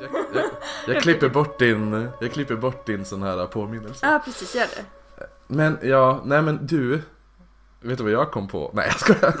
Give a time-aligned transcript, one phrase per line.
[0.00, 0.10] Jag,
[0.86, 4.06] jag, jag, klipper bort din, jag klipper bort din sån här påminnelse.
[4.06, 4.54] Ja, precis.
[4.54, 4.84] Gör det.
[5.46, 7.02] Men ja, nej men du.
[7.80, 8.70] Vet du vad jag kom på?
[8.74, 9.34] Nej jag skojar.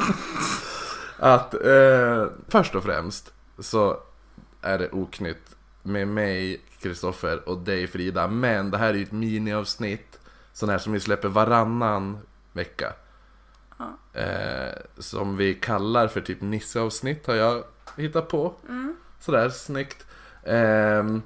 [1.18, 4.00] Att eh, först och främst så
[4.62, 8.28] är det oknytt med mig, Kristoffer och dig Frida.
[8.28, 10.18] Men det här är ju ett miniavsnitt.
[10.52, 12.18] Sån här som vi släpper varannan
[12.52, 12.92] vecka.
[13.78, 14.20] Ja.
[14.20, 17.64] Eh, som vi kallar för typ Nisse-avsnitt har jag
[17.96, 18.54] hittat på.
[19.20, 20.06] Sådär snyggt.
[20.46, 21.22] Ehm,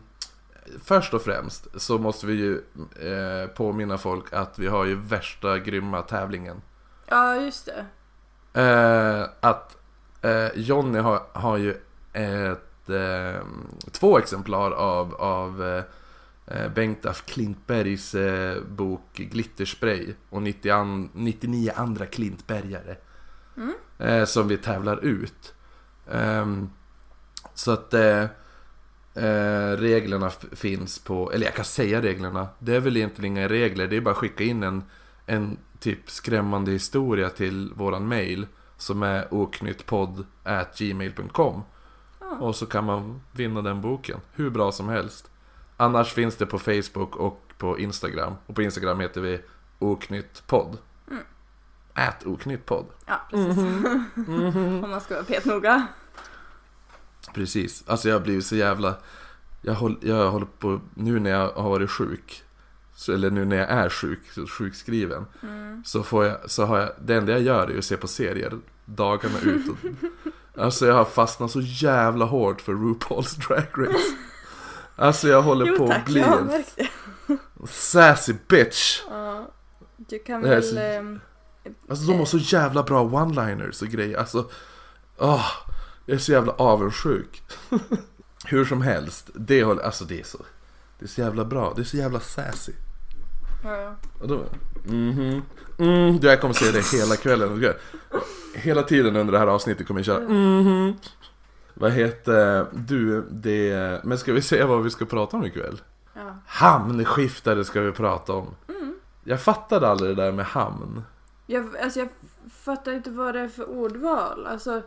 [0.84, 2.54] först och främst så måste vi ju
[3.00, 6.62] eh, påminna folk att vi har ju värsta grymma tävlingen.
[7.06, 7.86] Ja, just det.
[8.60, 9.76] Eh, att
[10.22, 11.70] eh, Jonny har, har ju
[12.12, 13.42] ett, eh,
[13.90, 15.84] två exemplar av, av eh,
[16.46, 22.96] eh, Bengt af Klintbergs eh, bok Glitterspray och 90 an, 99 andra Klintbergare.
[23.98, 25.54] Eh, som vi tävlar ut.
[26.10, 26.70] Ehm,
[27.54, 27.94] så att
[29.14, 32.48] eh, reglerna finns på, eller jag kan säga reglerna.
[32.58, 34.84] Det är väl egentligen inga regler, det är bara att skicka in en,
[35.26, 38.46] en typ skrämmande historia till våran mail.
[38.76, 41.62] Som är oknyttpodd.gmail.com
[42.40, 45.30] Och så kan man vinna den boken, hur bra som helst.
[45.76, 48.34] Annars finns det på Facebook och på Instagram.
[48.46, 49.40] Och på Instagram heter vi
[49.78, 50.78] oknyttpodd.
[51.94, 52.86] Ät oknyttpodd.
[53.06, 53.58] Ja, precis.
[54.16, 55.86] Om man ska vara petnoga.
[57.34, 58.96] Precis, alltså jag har blivit så jävla
[59.62, 62.42] jag, håll, jag håller på, nu när jag har varit sjuk
[62.94, 65.24] så, Eller nu när jag är sjuk, så sjukskriven
[65.84, 68.58] Så får jag, så har jag, det enda jag gör är att se på serier
[68.84, 69.76] Dagarna ut och,
[70.62, 74.16] Alltså jag har fastnat så jävla hårt för RuPaul's Drag Race.
[74.96, 76.64] Alltså jag håller Jo på tack, att bli en
[77.68, 79.00] sassy bitch.
[79.96, 80.62] Du kan väl...
[80.62, 81.20] så- ehm,
[81.88, 84.18] Alltså de har så jävla bra one-liners och grejer.
[84.18, 84.50] Alltså,
[85.18, 85.46] åh,
[86.10, 87.42] jag är så jävla avundsjuk.
[88.44, 90.38] Hur som helst, det håller, alltså det är så,
[90.98, 91.72] det är så jävla bra.
[91.76, 92.72] Det är så jävla sassy.
[93.64, 93.94] ja.
[94.20, 94.44] Och då,
[94.84, 95.42] mhm,
[95.78, 97.74] mm, jag kommer säga det hela kvällen.
[98.54, 100.94] Hela tiden under det här avsnittet kommer jag köra, mhm.
[101.74, 105.80] Vad heter du, det, men ska vi säga vad vi ska prata om ikväll?
[106.14, 106.36] Ja.
[106.46, 108.54] Hamnskiftare ska vi prata om.
[109.24, 111.02] Jag fattade aldrig det där med hamn.
[111.46, 112.08] Jag, alltså jag
[112.50, 114.46] fattar inte vad det är för ordval.
[114.46, 114.82] Alltså,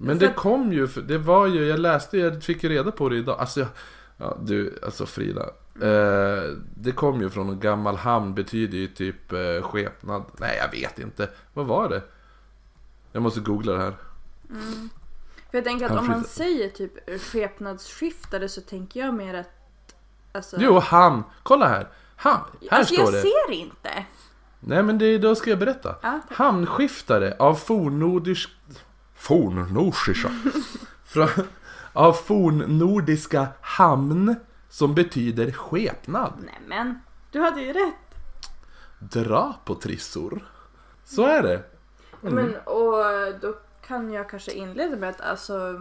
[0.00, 3.16] Men det kom ju, det var ju, jag läste, jag fick ju reda på det
[3.16, 3.40] idag.
[3.40, 3.68] Alltså, jag,
[4.16, 5.42] ja du, alltså Frida.
[5.82, 6.42] Eh,
[6.74, 10.24] det kom ju från en gammal hamn, betyder ju typ eh, skepnad.
[10.36, 11.28] Nej, jag vet inte.
[11.54, 12.02] Vad var det?
[13.12, 13.94] Jag måste googla det här.
[15.50, 19.50] för jag tänker att Han om man säger typ skepnadsskiftare så tänker jag mer att...
[20.32, 21.22] Alltså, Jo, hamn.
[21.42, 21.88] Kolla här.
[22.16, 22.44] Hamn.
[22.70, 23.20] Här alltså står jag det.
[23.20, 24.04] ser inte.
[24.60, 25.96] Nej, men det, då ska jag berätta.
[26.02, 26.38] Ja, tack.
[26.38, 28.50] Hamnskiftare av fornnordisk...
[29.18, 30.30] Fornnordiska?
[31.04, 31.28] Från,
[31.92, 34.36] av fornnordiska hamn,
[34.68, 36.32] som betyder skepnad.
[36.44, 36.98] Nej men,
[37.32, 37.94] du hade ju rätt.
[38.98, 40.44] Dra på trissor.
[41.04, 41.62] Så är det.
[42.20, 43.04] Men och
[43.40, 43.54] då
[43.86, 45.74] kan jag kanske inleda med att alltså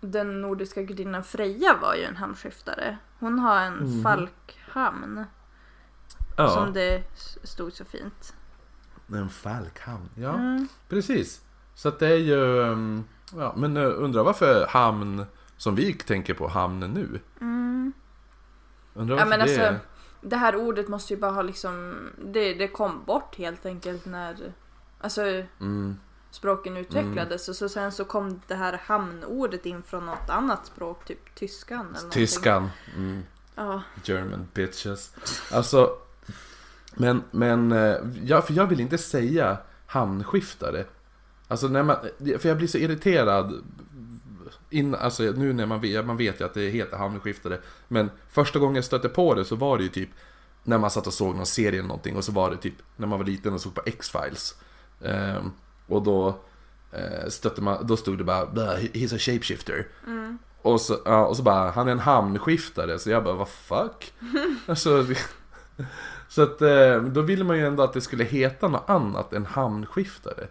[0.00, 2.98] den nordiska gudinnan Freja var ju en hamnskiftare.
[3.18, 5.24] Hon har en falkhamn
[6.36, 7.02] Ja, som det
[7.44, 8.34] stod så fint.
[9.12, 10.08] en falkhamn.
[10.14, 10.68] Ja, Mm.
[10.88, 11.40] precis.
[11.78, 12.34] Så att det är ju...
[12.34, 13.04] um,
[13.36, 15.24] Ja, men uh, undrar varför hamn
[15.56, 17.20] som vi tänker på hamn nu?
[17.40, 17.92] Mm.
[18.94, 19.78] Undrar Ja, varför men det alltså, är...
[20.20, 21.94] det här ordet måste ju bara ha liksom,
[22.24, 24.52] det, det kom bort helt enkelt när,
[25.00, 25.22] alltså
[25.60, 25.96] Mm,
[26.30, 31.04] språken utvecklades och så sen så kom det här hamnordet in från något annat språk,
[31.04, 32.10] typ tyskan eller någonting.
[32.10, 32.70] tyskan.
[32.96, 33.22] Mm,
[33.54, 33.82] Ja.
[34.04, 35.14] German bitches.
[35.52, 35.98] Alltså...
[36.94, 37.72] Men, men...
[37.72, 40.84] eh, Ja, för jag vill inte säga hamnskiftare.
[41.48, 41.96] Alltså när man...
[42.38, 43.64] För jag blir så irriterad.
[44.70, 47.58] In, alltså nu när man vet, man vet ju att det heter hamnskiftare.
[47.88, 50.08] Men första gången jag stötte på det så var det ju typ
[50.64, 53.06] när man satt och såg någon serie eller någonting och så var det typ när
[53.06, 54.54] man var liten och såg på X-Files.
[55.04, 55.50] Ehm,
[55.86, 56.38] och då
[56.92, 59.86] eh, stötte man, då stod det bara "Blah, he's a shapeshifter.
[60.62, 62.98] Och så, ja, och så bara, han är en hamnskiftare.
[62.98, 64.12] Så jag bara, vad fuck?
[64.66, 65.06] alltså,
[66.28, 69.46] så att eh, då ville man ju ändå att det skulle heta något annat än
[69.46, 70.46] hamnskiftare.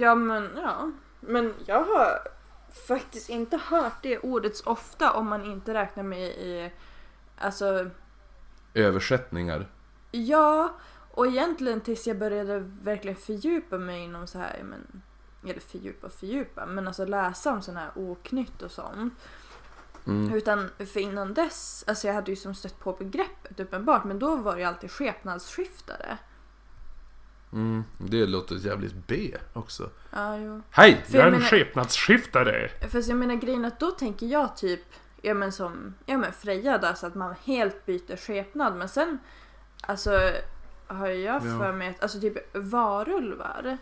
[0.00, 0.90] Ja men ja.
[1.20, 2.18] Men jag har
[2.88, 6.72] faktiskt inte hört det ordet så ofta om man inte räknar med i,
[7.38, 7.90] alltså
[8.74, 9.66] Översättningar.
[10.10, 10.74] ja.
[11.14, 15.02] Och egentligen tills jag började verkligen fördjupa mig inom så här, men,
[15.44, 19.14] eller fördjupa och fördjupa, men alltså läsa om sån här oknytt och sånt.
[20.06, 20.34] Mm.
[20.34, 24.36] Utan för innan dess, alltså jag hade ju som stött på begreppet uppenbart, men då
[24.36, 26.18] var det ju alltid skepnadsskiftare.
[27.52, 29.90] Mm, det låter jävligt B också.
[30.10, 30.62] Ja, jo.
[30.70, 31.04] Hej!
[31.06, 32.70] För Jag är en menar- skepnadsskiftare.
[32.90, 34.80] Fast jag menar grejen att då tänker jag typ
[35.22, 39.18] ja men som, ja men Freja där så att man helt byter skepnad men sen
[39.80, 40.10] alltså
[40.86, 41.40] har jag Ja.
[41.40, 43.78] för mig att alltså typ varulvar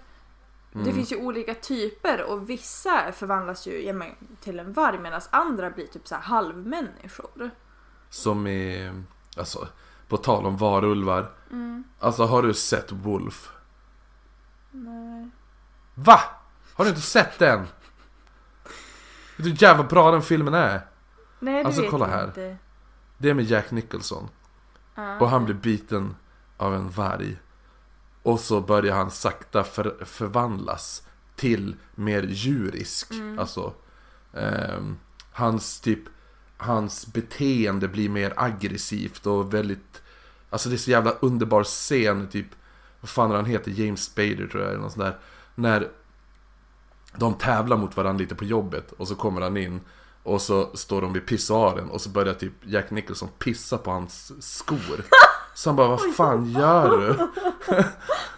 [0.72, 0.94] det Mm.
[0.94, 4.08] finns ju olika typer och vissa förvandlas ju ja, men,
[4.40, 7.50] till en varg medan andra blir typ så här halvmänniskor.
[8.10, 9.02] Som är,
[9.36, 9.68] alltså,
[10.08, 11.30] på tal om varulvar.
[11.50, 11.84] Mm.
[11.98, 13.52] Alltså har du sett Wolf?
[14.70, 15.30] Nej.
[15.94, 16.20] Va?
[16.74, 17.60] Har du inte sett den?
[17.60, 17.68] Vet
[19.36, 20.86] du hur jävla bra den filmen är?
[21.38, 22.24] Nej det Alltså, vet kolla här.
[22.26, 22.56] inte.
[23.18, 24.28] Det är med Jack Nicholson.
[24.94, 25.18] Ja.
[25.18, 26.16] Och han blir biten
[26.56, 27.36] av en varg.
[28.22, 31.02] Och så börjar han sakta för, förvandlas
[31.36, 33.12] till mer djurisk.
[33.38, 33.72] Alltså,
[34.34, 34.96] ehm,
[35.32, 36.00] hans typ,
[36.56, 40.02] hans beteende blir mer aggressivt och väldigt,
[40.50, 42.46] alltså det är så jävla underbar scen, typ,
[43.00, 45.18] vad fan är han heter, James Spader tror jag, eller något sånt där.
[45.54, 45.88] När
[47.16, 49.80] de tävlar mot varandra lite på jobbet och så kommer han in
[50.22, 54.32] och så står de vid pissoaren och så börjar typ Jack Nicholson pissa på hans
[54.54, 55.04] skor.
[55.54, 57.28] Så han bara, vad fan gör du?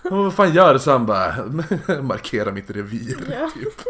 [0.11, 0.79] vad fan gör du?
[0.79, 1.35] Så han bara,
[2.03, 3.15] markera mitt revir.
[3.55, 3.81] Typ.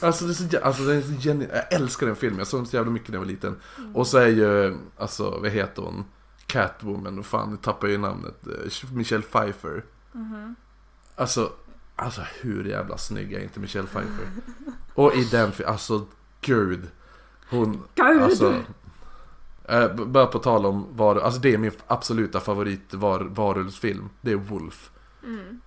[0.00, 2.60] Alltså, det är så, alltså det är så geni- jag älskar den filmen, jag såg
[2.60, 3.56] den så jävla mycket när jag var liten.
[3.94, 6.04] Och så är ju, alltså vad heter hon?
[6.46, 8.46] Catwoman, fan, nu tappar jag ju namnet.
[8.46, 9.84] Eh, Michelle Pfeiffer.
[11.16, 11.52] Alltså,
[11.96, 14.28] alltså hur jävla snygg är inte Michelle Pfeiffer?
[14.94, 16.06] Och i den filmen, alltså
[16.40, 16.88] gud.
[17.50, 18.22] Hon, Gud!
[18.22, 18.54] alltså.
[19.68, 24.08] B- bara på tal om var, alltså det är min absoluta favorit var, varulvsfilm.
[24.20, 24.90] Det är Wolf.
[25.24, 25.60] Mm.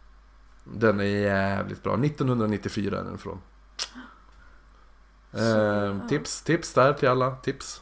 [0.63, 1.93] Den är jävligt bra.
[1.93, 3.41] 1994 är den ifrån.
[5.31, 7.35] Eh, tips, tips där till alla.
[7.35, 7.81] Tips.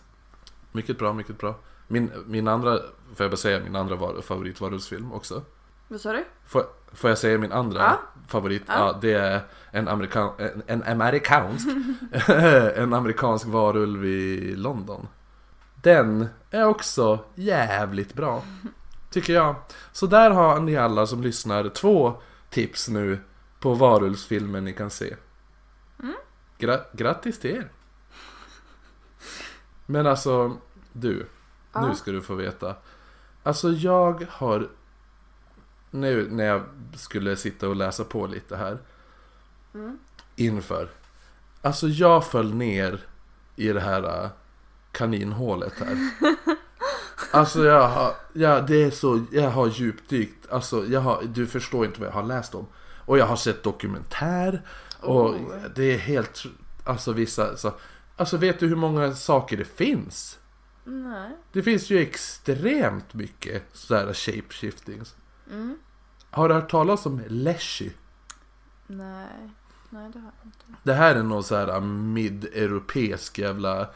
[0.72, 1.56] Mycket bra, mycket bra.
[1.88, 2.78] Min, min andra,
[3.16, 5.42] får jag bara säga, min andra var, favoritvarulvsfilm också.
[5.92, 6.26] Vad sa du?
[6.46, 8.00] Får, får jag säga min andra Ja.
[8.28, 8.64] favorit?
[8.68, 8.74] Ja.
[8.78, 8.98] Ja.
[9.02, 9.42] det är
[9.72, 11.68] en, amerikan, en, en amerikansk
[12.76, 15.08] En amerikansk varulv i London.
[15.76, 18.44] Den är också jävligt bra.
[19.10, 19.56] Tycker jag.
[19.92, 23.20] Så där har ni alla som lyssnar två tips nu
[23.60, 25.16] på varulvsfilmer ni kan se.
[26.60, 27.72] Gra- grattis till er!
[29.86, 30.58] Men alltså,
[30.94, 31.14] du.
[31.16, 31.26] Nu
[31.74, 31.94] Ja.
[31.96, 32.76] ska du få veta.
[33.44, 34.68] Alltså jag har
[35.92, 36.64] nu när jag
[36.96, 38.78] skulle sitta och läsa på lite här.
[39.74, 40.00] Mm.
[40.36, 40.90] Inför.
[41.62, 43.00] Alltså jag föll ner
[43.56, 44.30] i det här äh,
[44.92, 45.98] kaninhålet här.
[47.34, 50.52] Alltså jag har, ja, det är så, jag har djupdykt.
[50.52, 52.68] Alltså jag har, du förstår inte vad jag har läst om.
[53.06, 54.62] Och jag har sett dokumentär.
[55.00, 55.56] Och Oh.
[55.76, 56.44] det är helt,
[56.84, 57.74] alltså vissa, så,
[58.16, 60.40] alltså vet du hur många saker det finns?
[60.84, 61.32] Nej.
[61.52, 65.16] Det finns ju extremt mycket sådär shapeshiftings.
[65.52, 65.78] Mm.
[66.30, 67.90] Har du hört talas om Leshy?
[68.88, 69.52] Nej.
[69.90, 70.80] Nej det har jag inte.
[70.84, 73.90] Det här är någon så här mid-europeisk jävla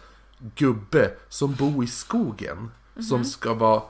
[0.56, 2.72] gubbe som bor i skogen.
[3.10, 3.84] Som ska vara,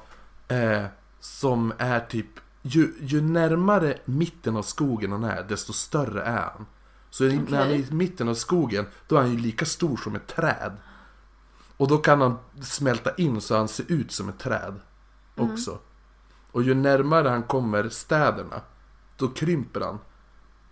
[0.47, 0.85] eh,
[1.19, 2.27] som är typ,
[2.61, 6.65] ju, ju närmare mitten av skogen han är, desto större är han.
[7.09, 9.97] Så i- när han är i mitten av skogen, då är han ju lika stor
[9.97, 10.71] som ett träd.
[11.77, 14.73] Och då kan han smälta in så han ser ut som ett träd
[15.35, 15.79] också.
[16.55, 18.61] Och ju närmare han kommer städerna,
[19.17, 19.99] då krymper han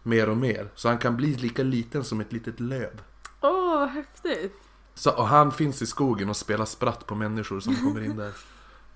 [0.04, 0.70] mer och mer.
[0.76, 3.02] Så han kan bli lika liten som ett litet löv.
[3.42, 4.54] Åh vad häftigt!
[4.94, 8.32] Så, och han finns i skogen och spelar spratt på människor som kommer in där.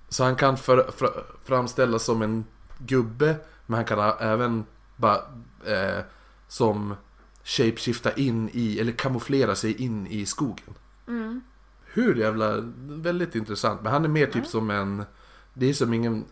[0.09, 2.45] Så han kan för, för, framställas som en
[2.77, 4.65] gubbe, men han kan även
[4.95, 5.17] bara
[5.65, 6.03] eh,
[6.47, 6.95] som
[7.43, 10.73] shapeshifta in i, eller kamouflera sig in i skogen.
[11.07, 11.41] Mm.
[11.85, 13.81] Hur jävla, väldigt intressant.
[13.81, 15.05] Men han är mer typ som en,
[15.53, 16.25] det är som ingen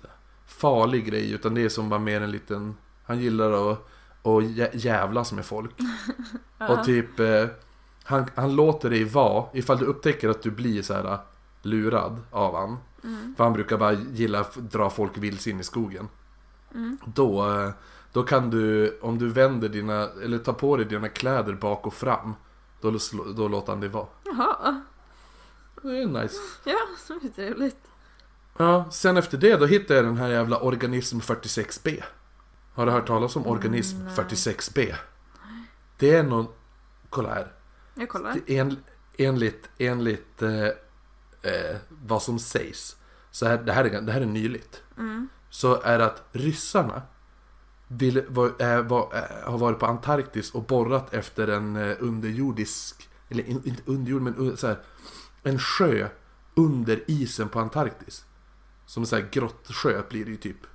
[0.47, 3.77] farlig grej, utan det är som bara mer en liten, han gillar att,
[4.21, 5.71] att jä- jävlas med folk.
[6.69, 7.45] Och typ, eh,
[8.03, 11.19] han, han låter dig vara, ifall du upptäcker att du blir så här eh,
[11.61, 12.77] lurad av han.
[13.37, 16.07] För han brukar bara gilla att dra folk vilse in i skogen.
[17.05, 17.69] Då, eh,
[18.11, 21.93] då kan du, om du vänder dina, eller tar på dig dina kläder bak och
[21.93, 22.33] fram.
[22.81, 22.97] Då,
[23.35, 24.07] då låter han dig vara.
[24.23, 24.81] Jaha.
[25.81, 26.37] Det är nice.
[26.63, 26.77] Ja,
[27.23, 27.77] är trevligt.
[28.57, 32.03] Ja, sen efter det då hittade jag den här jävla Organism 46B.
[32.74, 34.95] Har du hört talas om Organism 46B?
[35.97, 36.47] Det är någon,
[37.09, 37.53] kolla här.
[37.93, 38.39] Jag kollar.
[38.47, 38.77] En,
[39.17, 40.65] enligt enligt eh,
[41.41, 42.95] eh, vad som sägs,
[43.31, 44.83] så här, det, här är, det här är nyligt.
[44.97, 45.29] Mm.
[45.50, 47.01] Så är det att ryssarna
[47.88, 53.09] vill, var, eh, var, eh, har varit på Antarktis och borrat efter en eh, underjordisk,
[53.29, 54.79] eller in, inte underjord men un, så här,
[55.43, 56.07] en sjö
[56.55, 58.25] under isen på Antarktis.
[58.86, 60.68] Som sån här grottsjö blir det ju typ.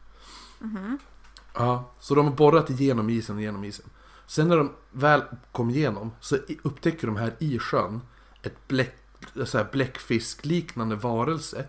[1.55, 3.87] Ja, så de har borrat igenom isen och igenom isen.
[4.27, 8.01] Sen när de väl kom igenom så upptäcker de här i sjön
[8.43, 8.97] ett bläck,
[9.45, 11.67] så här bläckfiskliknande varelse.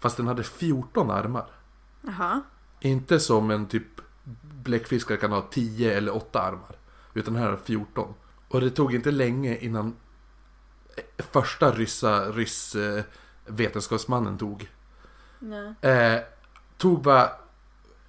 [0.00, 1.46] Fast den hade 14 armar.
[2.00, 2.42] Jaha.
[2.80, 4.00] Inte som en typ
[4.42, 6.76] bläckfiskar kan ha 10 eller 8 armar.
[7.14, 8.14] Utan här har 14.
[8.48, 9.96] Och det tog inte länge innan
[11.18, 13.04] första ryssa, ryss eh,
[13.46, 14.68] vetenskapsmannen tog.
[15.80, 16.20] Eh,
[16.76, 17.30] tog bara,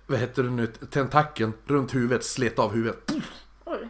[0.08, 3.12] vad heter det nu, tentakeln runt huvudet, slet av huvudet.
[3.66, 3.90] Oj.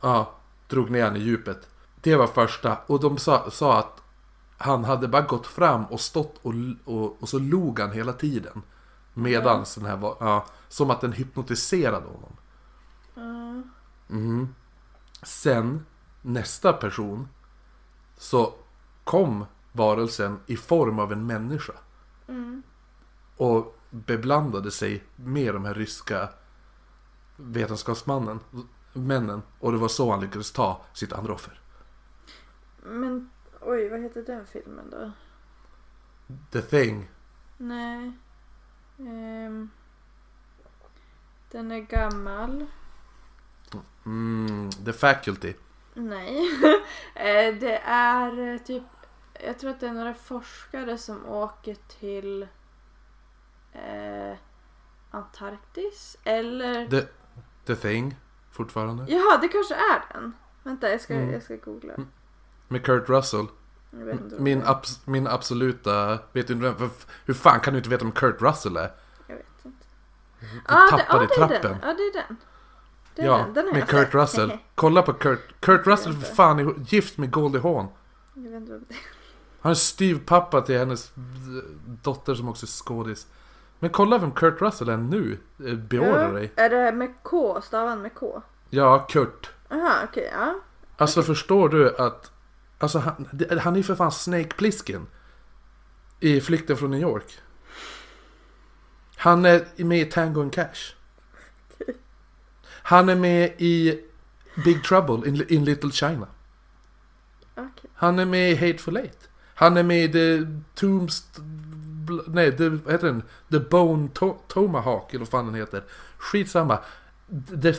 [0.00, 0.34] Ja,
[0.68, 1.68] drog ner han i djupet.
[2.00, 2.78] Det var första.
[2.86, 4.02] Och de sa, sa att
[4.58, 8.62] han hade bara gått fram och stått och, och, och så log han hela tiden.
[9.14, 12.36] Medans den här var, ja, som att den hypnotiserade honom.
[13.14, 13.62] Ja.
[14.06, 14.54] Mhm.
[15.22, 15.86] Sen,
[16.22, 17.28] nästa person,
[18.18, 18.54] så
[19.04, 21.72] kom varelsen i form av en människa.
[22.28, 22.62] Mm.
[23.36, 26.28] Och beblandade sig med de här ryska
[27.36, 28.40] vetenskapsmannen,
[28.92, 29.42] männen.
[29.58, 31.60] Och det var så han lyckades ta sitt andra offer.
[32.82, 33.30] Men
[33.60, 35.12] oj, vad heter den filmen då?
[36.52, 37.10] The Thing.
[37.56, 38.12] Nej.
[38.98, 39.70] Ehm.
[41.50, 42.66] den är gammal.
[44.06, 45.54] Mm, The Faculty.
[45.94, 46.42] Nej.
[47.14, 48.82] Eh, det är eh, typ,
[49.44, 52.42] jag tror att det är några forskare som åker till
[53.72, 54.36] eh,
[55.10, 56.16] Antarktis.
[56.24, 57.02] Eller, The,
[57.66, 58.16] The Thing,
[58.50, 59.04] fortfarande.
[59.08, 60.32] jaha det kanske är den.
[60.62, 61.32] Vänta jag ska, Mm.
[61.32, 61.92] jag ska googla.
[62.68, 63.46] Med Kurt Russell.
[64.38, 66.18] Min, abs, min absoluta...
[66.32, 66.90] Vet du inte vem-
[67.24, 68.90] hur fan kan du inte veta vem Kurt Russell är?
[69.26, 69.84] Jag vet inte.
[70.40, 71.76] Du det, tappade det är trappen.
[71.82, 72.36] Ja, det är den.
[73.14, 73.54] Det är Ja, den.
[73.54, 74.14] den med Kurt sett.
[74.14, 74.58] Russell.
[74.74, 75.60] Kolla på Kurt.
[75.60, 77.86] Kurt Russell är för fan gift med Goldie Hawn.
[78.34, 79.00] jag vet inte vad det är.
[79.66, 81.12] Han är styvpappa till hennes
[82.02, 83.26] dotter som också är skådis.
[83.78, 85.38] Men kolla vem Kurt Russell är nu.
[85.66, 86.52] Eh, Beordrar dig.
[86.56, 87.60] Är det med K?
[87.60, 88.42] Stavan med K?
[88.70, 89.50] Ja, Kurt.
[89.70, 90.54] Aha, okej, ja.
[90.96, 92.32] Alltså förstår du att...
[92.78, 93.28] Alltså han,
[93.60, 95.06] han är ju för fan Snake Plissken.
[96.20, 97.38] I Flykten från New York.
[99.16, 100.94] Han är med i Tango and Cash.
[102.68, 104.04] Han är med i
[104.64, 106.26] Big Trouble in, in Little China.
[107.54, 107.90] Okej.
[107.94, 109.28] Han är med i Hateful Eight.
[109.58, 111.24] Han är med i The Tombs...
[112.06, 113.22] bl- Nej, the, vad heter den?
[113.50, 115.84] The Bone to, Tomahawk, eller vad fan den heter.
[116.18, 116.78] Skitsamma.
[117.62, 117.72] The,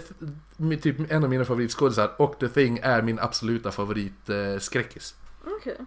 [0.77, 5.15] typ en av mina favoritskådisar och The Thing är min absoluta favorit eh, skräckis.
[5.45, 5.77] Okej.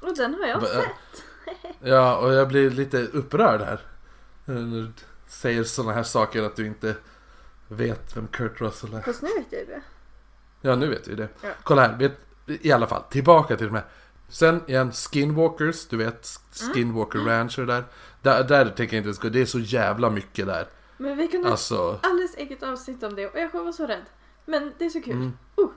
[0.00, 1.22] Och den har jag Va- sett.
[1.80, 3.80] Ja, och jag blir lite upprörd här.
[4.46, 4.92] eh, När du
[5.26, 6.94] säger sådana här saker att du inte
[7.68, 9.00] vet vem Kurt Russell är.
[9.00, 9.80] Fast nu vet jag ju det.
[10.60, 11.28] Ja, nu vet vi det.
[11.42, 11.48] Ja.
[11.62, 13.84] Kolla här, vet, i alla fall, tillbaka till de här.
[14.28, 16.28] Sen igen, Skinwalkers, du vet,
[16.62, 16.74] Mm.
[16.74, 17.84] Skinwalker Rancher där.
[18.22, 20.66] Där, där tänker jag inte ens gå, det är så jävla mycket där.
[20.96, 23.72] Men vi kunde ha Alltså, ett alldeles eget avsnitt om det och jag kommer vara
[23.72, 24.04] så rädd.
[24.46, 25.12] Men det är så kul.
[25.12, 25.32] mm.
[25.60, 25.68] Uh.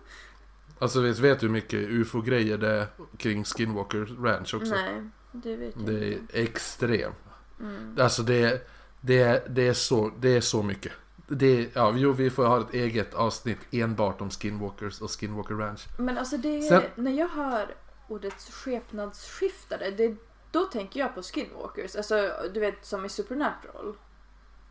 [0.79, 4.71] Alltså vet, vet du hur mycket ufo-grejer det är kring Skinwalker Ranch också?
[4.75, 6.39] Nej, det vet jag Det är inte.
[6.41, 7.15] extremt.
[7.59, 7.95] Mm.
[7.99, 8.69] Alltså det,
[9.01, 10.91] det, det, är så, det är så mycket.
[11.27, 15.87] Det, ja, jo, vi får ha ett eget avsnitt enbart om Skinwalkers och Skinwalker Ranch.
[15.97, 17.67] Men alltså det är, Sen- när jag hör
[18.11, 20.15] ordet skepnadsskiftare, det,
[20.51, 21.95] då tänker jag på skinwalkers.
[21.95, 23.95] Alltså du vet som i Supernatural.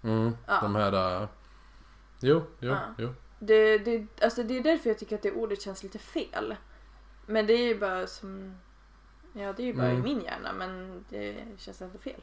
[0.02, 0.58] Mm, Ja.
[0.62, 1.22] de här...
[1.22, 1.28] Uh,
[2.20, 2.78] jo, jo, Ja.
[2.98, 3.14] jo.
[3.38, 6.56] Det, det, alltså det är därför jag tycker att det ordet känns lite fel.
[7.26, 8.54] Men det är ju bara som...
[9.32, 9.98] Ja, det är ju bara Mm.
[9.98, 12.20] i min hjärna men det känns ändå fel.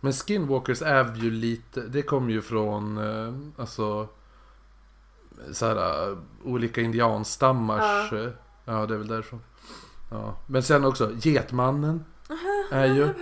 [0.00, 4.08] Men Skinwalkers är ju lite, det kommer ju från, eh, alltså,
[5.52, 8.18] så här, eh, olika indianstammars, Ja.
[8.18, 8.30] ja.
[8.64, 9.40] ja det är väl därifrån.
[10.10, 10.36] Ja.
[10.46, 12.04] Men sen också, Getmannen
[12.70, 13.14] är ju,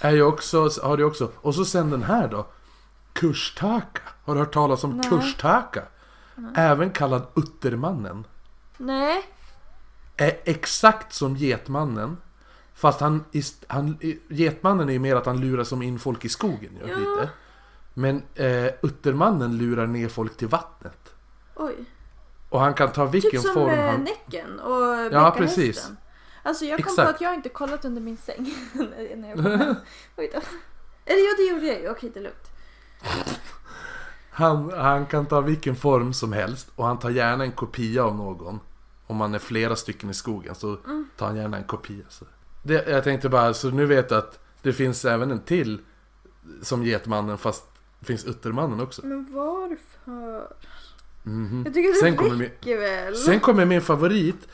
[0.00, 2.46] är ju också, har du också, och så sen den här då,
[3.12, 4.02] Kushtaka.
[4.24, 5.10] Har du hört talas om Nej.
[5.10, 5.82] Kushtaka?
[6.56, 8.24] Även kallad Uttermannen.
[8.76, 9.22] Nej.
[10.16, 12.16] Är exakt som Getmannen.
[12.74, 13.24] Fast han,
[13.66, 13.98] han,
[14.28, 16.96] Getmannen är ju mer att han lurar som in folk i skogen Ja.
[16.96, 17.30] lite.
[17.94, 21.14] Men eh, Uttermannen lurar ner folk till vattnet.
[21.54, 21.84] Oj.
[22.52, 24.04] Och han kan ta vilken typ som form eh, han...
[24.04, 25.76] Näcken och Ja, precis.
[25.76, 25.96] hästen.
[26.42, 27.08] Alltså jag kom Exakt.
[27.08, 28.54] på att jag inte kollat under min säng
[29.16, 29.74] när jag kom hem.
[30.16, 30.40] Oj då.
[31.04, 31.90] Eller ja, det gjorde jag ju.
[31.90, 32.50] Okej, det är lugnt.
[34.30, 38.16] Han, han kan ta vilken form som helst och han tar gärna en kopia av
[38.16, 38.60] någon.
[39.06, 41.08] Om man är flera stycken i skogen så Mm.
[41.16, 42.04] tar han gärna en kopia.
[42.08, 42.24] Så.
[42.62, 45.80] Det, jag tänkte bara, så nu vet jag att det finns även en till
[46.62, 47.64] som Getmannen fast
[47.98, 49.06] det finns Uttermannen också.
[49.06, 50.54] Men varför?
[51.22, 51.62] Mhm.
[51.64, 53.16] Jag tycker det Sen kommer min- räcker väl?
[53.16, 54.48] Sen kommer min favorit,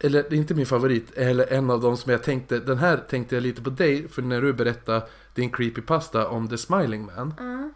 [0.00, 3.42] eller inte min favorit, eller en av dem som jag tänkte, den här tänkte jag
[3.42, 7.70] lite på dig, för när du berättade din creepypasta om The Smiling Man, Ja.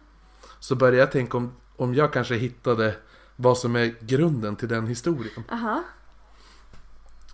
[0.59, 2.95] så började jag tänka om, om jag kanske hittade
[3.35, 5.43] vad som är grunden till den historien.
[5.51, 5.83] Aha.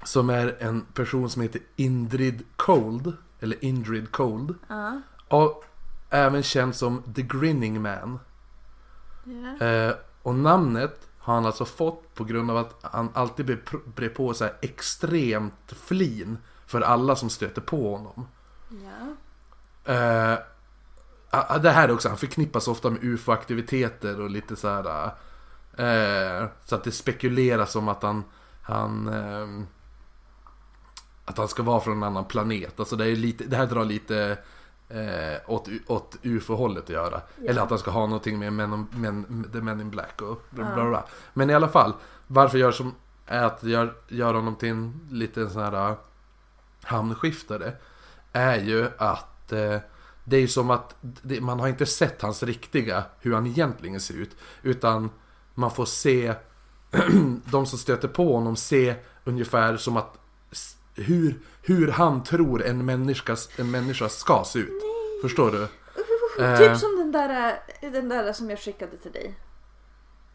[0.03, 3.13] Som är en person som heter Indrid Cold.
[3.39, 4.55] Eller Indrid Cold.
[4.67, 5.01] Ja.
[5.27, 5.63] Och
[6.09, 8.19] även känd som The Grinning Man.
[9.59, 9.65] Ja.
[9.65, 9.93] Eh,
[10.25, 13.45] och namnet har han alltså fått på grund av att han alltid
[13.95, 18.27] brer på så här extremt flin för alla som stöter på honom.
[18.69, 19.15] Ja.
[19.93, 20.39] Eh,
[21.29, 25.05] ah, det här är också, han förknippas ofta med ufo-aktiviteter och lite så här.
[25.77, 28.23] Eh, så att det spekuleras om att han,
[28.61, 29.67] han ehm,
[31.25, 32.79] att han ska vara från en annan planet.
[32.79, 34.37] Alltså det, är lite, det här drar lite
[34.89, 37.21] eh, åt, åt ufo-hållet att göra.
[37.41, 37.49] Ja.
[37.49, 40.75] Eller att han ska ha någonting med men, men, The Men in Black och bla,
[40.75, 41.05] bla, bla.
[41.33, 41.93] Men i alla fall,
[42.27, 45.97] varför gör som är att gör, gör honom till en liten sån här uh,
[46.83, 47.73] hamnskiftare.
[48.33, 49.77] Är ju att eh,
[50.23, 54.13] det är som att det, man har inte sett hans riktiga, hur han egentligen ser
[54.13, 54.35] ut.
[54.61, 55.09] Utan
[55.53, 56.33] man får se
[57.45, 60.17] de som stöter på honom se ungefär som att
[60.95, 64.83] hur, hur han tror en människa, en människa ska se ut.
[65.21, 65.67] Förstår du?
[66.39, 69.35] Eh, Typ som den där, eh, den där som jag skickade till dig.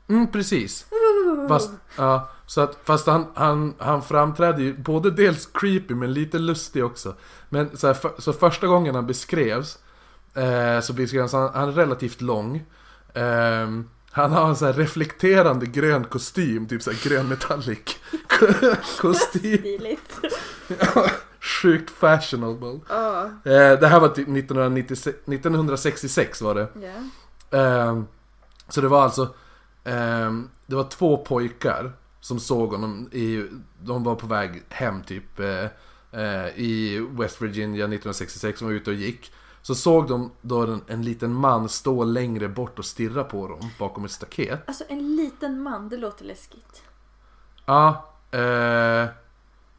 [0.09, 0.87] Mm, precis.
[1.49, 6.38] Fast, ja, så att, fast han, han, han framträder ju både dels creepy men lite
[6.38, 7.14] lustig också.
[7.49, 9.79] Men så, här, för, så första gången han beskrevs
[10.35, 12.64] eh, så beskrevs han, han är relativt lång.
[13.14, 17.79] Ehm, han har en så reflekterande grön kostym, typ så grön metallic
[19.00, 19.59] kostym.
[19.59, 20.21] Stiligt.
[21.41, 22.81] Sjukt fashionable.
[22.89, 23.25] Ja.
[23.25, 26.69] Eh, det här var typ 1996, 1966 var det.
[26.83, 27.59] Ja.
[27.59, 28.07] Ehm,
[28.69, 29.35] så det var alltså
[29.85, 33.49] ehm, Det var två pojkar Som såg honom i
[33.81, 35.65] De var på väg hem typ eh,
[36.21, 40.83] eh, I West Virginia 1966 Som var ute och gick Så såg de då en,
[40.87, 45.17] en liten man stå längre bort och stirra på dem Bakom ett staket Alltså en
[45.17, 46.83] liten man, det låter läskigt.
[47.66, 49.09] Ja eh,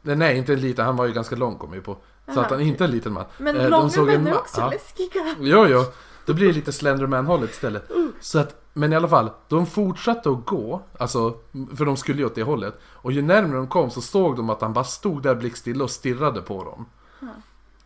[0.02, 2.40] nej, inte en liten, han var ju ganska lång kom jag ju på Så Aha,
[2.40, 4.70] att han inte en liten man Men Eh, långa såg män är också ja.
[4.70, 5.36] läskiga.
[5.40, 5.84] Jo, jo.
[6.26, 7.90] Då blir det lite Slenderman-hållet istället.
[8.20, 11.36] Så att, men i alla fall, de fortsatte att gå, alltså,
[11.76, 12.80] för de skulle ju åt det hållet.
[12.84, 15.90] Och ju närmare de kom så såg de att han bara stod där blickstilla och
[15.90, 16.86] stirrade på dem.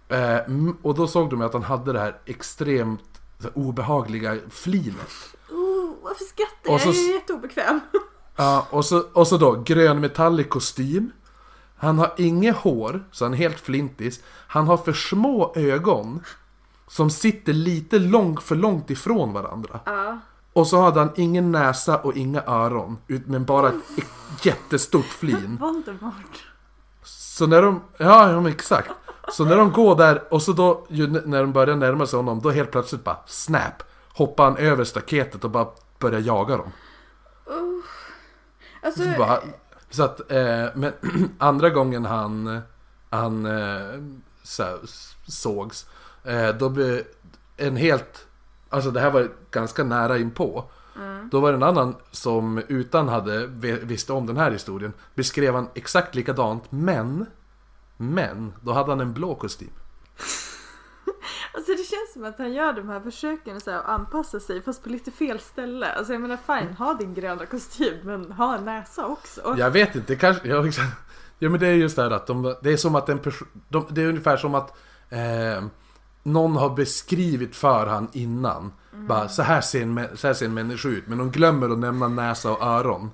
[0.09, 0.41] Eh,
[0.83, 5.37] och då såg de att han hade det här extremt här, obehagliga flinet.
[5.51, 6.81] Oh, varför skrattar jag?
[6.81, 7.81] Jag är jätteobekväm.
[8.37, 11.13] Ja, och så, och så då, grön metallic kostym.
[11.77, 14.21] Han har inget hår, så han är helt flintis.
[14.27, 16.21] Han har för små ögon.
[16.89, 19.81] Som sitter lite långt, för långt ifrån varandra.
[19.85, 20.19] Ja.
[20.53, 22.99] Och så hade han ingen näsa och inga öron.
[23.07, 24.05] Men bara ett
[24.43, 25.57] jättestort flin.
[25.61, 26.47] Voldemort.
[27.05, 28.91] Så när de, ja, ja exakt.
[29.33, 30.87] Så när de går där och så då,
[31.25, 33.83] när de börjar närma sig honom, då helt plötsligt bara snap.
[34.13, 35.67] Hoppar han över staketet och bara
[35.99, 36.73] börjar jaga dem.
[38.83, 39.41] Alltså, Så, bara,
[39.91, 40.93] så att, eh, men
[41.39, 42.61] andra gången han,
[43.11, 44.03] han eh,
[44.43, 44.79] så här,
[45.27, 45.87] sågs,
[46.25, 47.03] eh, då blev
[47.57, 48.27] en helt,
[48.69, 50.65] alltså det här var ganska nära inpå.
[51.31, 53.47] Då var det en annan som utan hade
[53.83, 57.27] visste om den här historien, beskrev han exakt likadant, men,
[57.97, 59.71] men, då hade han en blå kostym.
[61.69, 64.63] Alltså det känns som att han gör de här försöken så här, att anpassa sig
[64.63, 65.93] fast på lite fel ställe.
[65.93, 69.55] Alltså jag menar fine, ha din gröna kostym men ha en näsa också.
[69.59, 70.49] Jag vet inte, kanske...
[70.49, 70.97] Ja, exakt.
[71.39, 73.49] ja men det är just det här att de, det är som att en person...
[73.69, 74.77] De, det är ungefär som att
[75.11, 75.65] eh,
[76.23, 78.73] någon har beskrivit för han innan.
[78.93, 81.79] Bara, så här, ser en, så här ser en människa ut, men de glömmer att
[81.79, 83.11] nämna näsa och öron.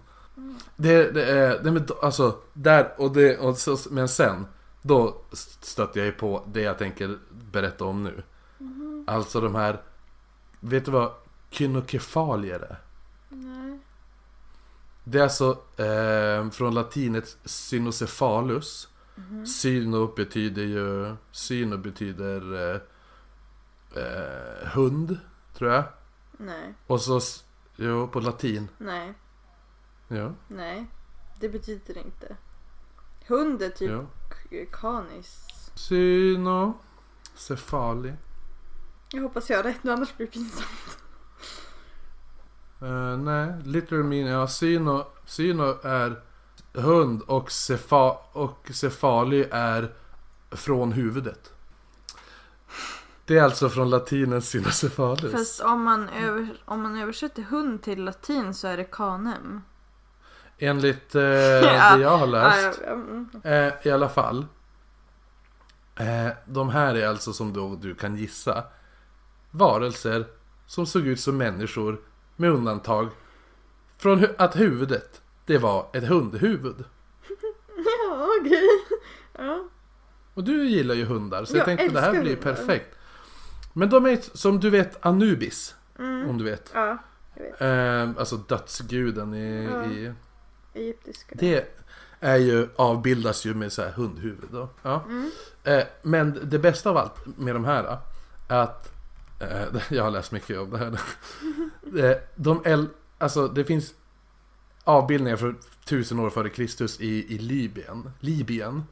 [0.76, 1.62] Det, det är...
[1.62, 3.38] Det, men, alltså, där och det...
[3.38, 4.46] Och så, men sen,
[4.82, 5.16] då
[5.60, 7.18] stötte jag ju på det jag tänker
[7.52, 8.22] berätta om nu.
[9.06, 9.82] Alltså de här...
[10.60, 11.12] Vet du vad
[11.50, 12.78] kynokefalier är?
[13.28, 13.78] Nej.
[15.04, 18.88] Det är alltså eh, från latinet cynocephalus.
[19.46, 21.16] Syno betyder ju...
[21.30, 22.80] Syno betyder eh,
[24.02, 25.18] eh, hund,
[25.54, 25.84] tror jag.
[26.32, 26.74] Nej.
[26.86, 27.20] Och så...
[27.76, 28.68] Jo, på latin.
[28.78, 29.14] Nej.
[30.08, 30.86] Ja, Nej.
[31.40, 32.36] Det betyder inte.
[33.26, 34.06] Hund är typ ja.
[34.72, 35.46] kanis.
[35.74, 38.12] Cynocephali.
[39.12, 40.98] Jag hoppas jag har rätt nu annars blir det pinsamt.
[42.82, 44.32] Eh, nej, literal meaning.
[44.32, 46.20] Ja, syno, syno är
[46.72, 49.92] hund och, cefa, och cefali är
[50.50, 51.52] från huvudet.
[53.24, 55.32] Det är alltså från latinens cynocephalus.
[55.32, 59.62] Fast om man, över, om man översätter hund till latin så är det canem.
[60.58, 61.96] Enligt eh, Ja.
[61.96, 62.80] det jag har läst.
[62.86, 63.28] ja, mm.
[63.44, 64.46] Eh, I alla fall.
[65.96, 68.64] Eh, de här är alltså som då du kan gissa.
[69.54, 70.26] Varelser
[70.66, 72.00] som såg ut som människor.
[72.36, 73.08] Med undantag
[73.98, 76.84] från hu- att huvudet, det var ett hundhuvud.
[78.08, 78.68] Ja, okej.
[79.38, 79.64] Ja.
[80.34, 82.54] Och du gillar ju hundar, så jag, Jag tänkte det här blir hundar.
[82.54, 82.96] perfekt.
[83.72, 86.70] Men de är som du vet Anubis, om du vet.
[86.74, 86.98] ja,
[87.34, 87.60] jag vet.
[87.60, 89.84] Eh, alltså dödsguden i, Ja.
[89.84, 90.12] i...
[90.74, 91.34] Egyptiska.
[91.38, 91.78] Det
[92.20, 94.68] är ju, avbildas ju med så här hundhuvud då.
[94.82, 95.04] Ja.
[95.64, 97.98] Eh, men det bästa av allt med de här
[98.48, 98.91] är att eh,
[99.90, 101.00] jag har läst mycket om det här.
[101.98, 103.94] Eh, de äl, alltså det finns
[104.84, 108.10] avbildningar från tusen år före Kristus i, i Libyen.
[108.20, 108.82] Libyen.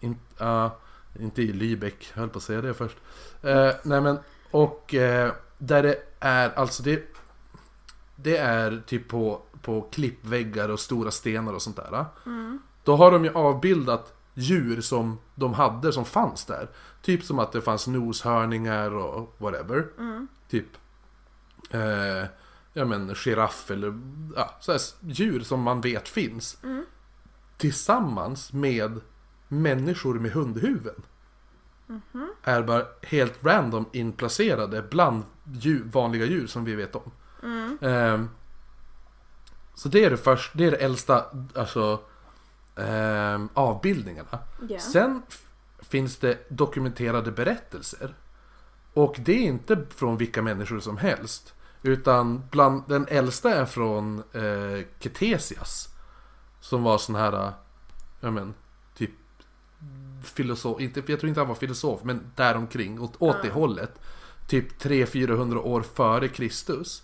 [0.00, 0.78] In, ja,
[1.20, 2.96] inte i Lübeck, höll på att säga det först.
[3.42, 4.18] Eh, nej men,
[4.50, 7.02] och eh, där det är, alltså det
[8.22, 12.04] det är typ på, på klippväggar och stora stenar och sånt där.
[12.84, 16.68] Då har de ju avbildat djur som de hade som fanns där.
[17.02, 19.86] Typ som att det fanns noshörningar och whatever.
[20.48, 20.66] Typ
[21.70, 22.28] eh,
[22.72, 24.00] ja men giraff eller
[24.36, 26.58] ja, så här, djur som man vet finns.
[27.56, 29.00] Tillsammans med
[29.48, 31.02] människor med hundhuvuden.
[32.42, 37.10] Är bara helt random inplacerade bland djur, vanliga djur som vi vet om.
[37.80, 38.28] Ehm,
[39.74, 41.24] så det är det först, det är det äldsta
[41.54, 42.00] alltså,
[42.80, 44.38] ehm, avbildningarna.
[44.68, 44.78] Ja.
[44.78, 45.22] Sen
[45.78, 48.14] finns det dokumenterade berättelser.
[48.94, 51.54] Och det är inte från vilka människor som helst.
[51.82, 55.88] Utan bland den äldsta är från eh, Ketesias.
[56.60, 57.52] Som var sån här, eh,
[58.20, 58.54] ja men,
[58.94, 59.10] typ
[60.22, 64.00] filosof, inte, jag tror inte han var filosof, men däromkring, åt, åt det hållet.
[64.46, 67.02] Typ 300-400 år före Kristus.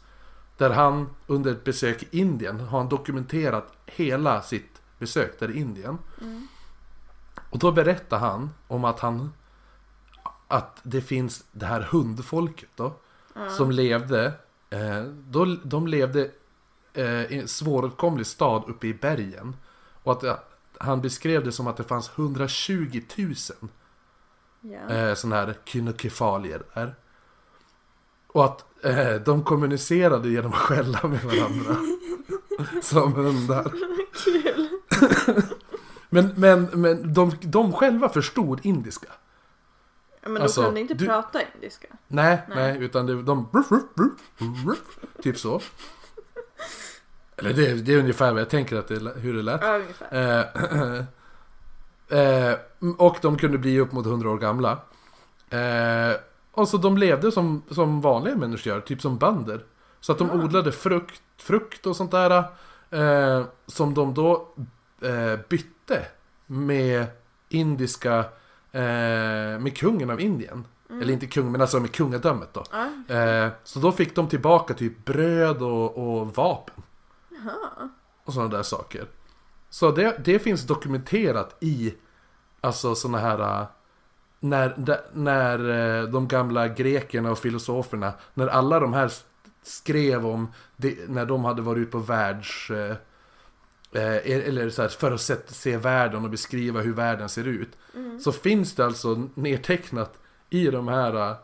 [0.56, 5.58] Där han under ett besök i Indien har han dokumenterat hela sitt besök där i
[5.60, 5.98] Indien.
[7.50, 9.32] Och då berättar han om att han
[10.48, 12.94] att det finns det här hundfolket då.
[13.56, 14.32] Som levde,
[14.70, 16.30] eh, då, de levde
[16.92, 19.56] eh, i en svåråtkomlig stad uppe i bergen.
[20.02, 20.36] Och att eh,
[20.78, 23.34] han beskrev det som att det fanns 120 000
[24.60, 24.94] Ja.
[24.94, 26.94] eh, sådana här kynokefalier där.
[28.26, 31.76] Och att eh, de kommunicerade genom att skälla med varandra.
[32.82, 33.72] som hundar.
[34.24, 34.65] Kul.
[36.08, 39.08] Men, men, men de, de själva förstod indiska.
[40.22, 41.88] Ja, men Alltså, de kunde inte du- prata indiska.
[42.08, 42.56] Nej, Nej.
[42.56, 43.48] nej, utan det, de...
[45.22, 45.60] Typ så.
[47.36, 49.60] Eller det, det är ungefär vad jag tänker att det, hur det lät.
[49.62, 50.40] Ja, ungefär.
[52.10, 52.18] Eh,
[52.50, 52.54] eh,
[52.98, 54.70] och de kunde bli upp mot 100 år gamla.
[55.50, 56.16] Eh,
[56.52, 59.64] och så de levde som, som vanliga människor gör, typ som bönder.
[60.00, 60.34] Så att de Ah.
[60.34, 62.44] odlade frukt, frukt och sånt där.
[62.90, 64.48] Eh, som de då
[65.00, 66.06] eh, bytte
[66.46, 67.06] med
[67.48, 68.18] indiska,
[68.72, 70.64] eh, med kungen av Indien.
[70.90, 72.64] Eller inte kung, men alltså med kungadömet då.
[72.72, 73.14] Ja.
[73.14, 76.82] Eh, så då fick de tillbaka typ bröd och, och vapen.
[77.28, 77.88] Jaha.
[78.24, 79.06] Och sådana där saker.
[79.70, 81.94] Så det, det finns dokumenterat i
[82.60, 83.66] Alltså sådana här äh,
[84.40, 84.74] när,
[85.12, 85.58] när
[86.02, 89.12] äh, de gamla grekerna och filosoferna När alla de här
[89.62, 92.96] skrev om det, När de hade varit ute på världs eh, eh,
[93.92, 97.68] Eller så här, för att se, världen och beskriva hur världen ser ut
[98.20, 100.18] Så finns det alltså nedtecknat
[100.50, 101.36] i de här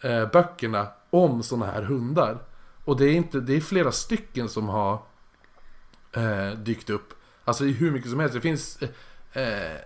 [0.00, 2.38] eh, böckerna om sådana här hundar
[2.84, 5.02] Och det är, inte, det är flera stycken som har
[6.12, 7.14] eh, dykt upp.
[7.44, 8.34] Alltså hur mycket som helst.
[8.34, 8.78] Det finns...
[9.32, 9.76] Eh,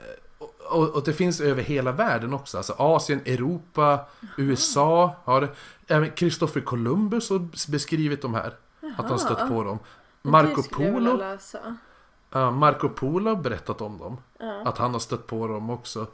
[0.68, 2.57] och, och det finns över hela världen också.
[2.57, 5.49] Alltså Asien, Europa, USA har det.
[5.87, 8.55] Även Christopher Columbus har beskrivit de här.
[8.96, 9.79] Att han stött på dem.
[10.31, 10.62] Marco
[10.95, 11.11] Polo,
[12.31, 14.17] ja, Marco Polo har berättat om dem.
[14.39, 14.62] Ja.
[14.65, 16.07] Att han har stött på dem också.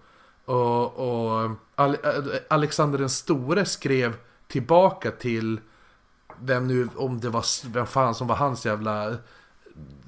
[0.45, 4.17] Och, och Ale- äh, Alexander den store skrev
[4.49, 5.61] tillbaka till
[6.41, 9.17] vem nu, om det var, vem fan som var hans jävla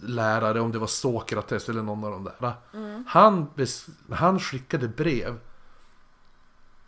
[0.01, 2.53] lärare, om det var Sokrates eller någon av de där.
[3.09, 5.39] Han, bes, han skickade brev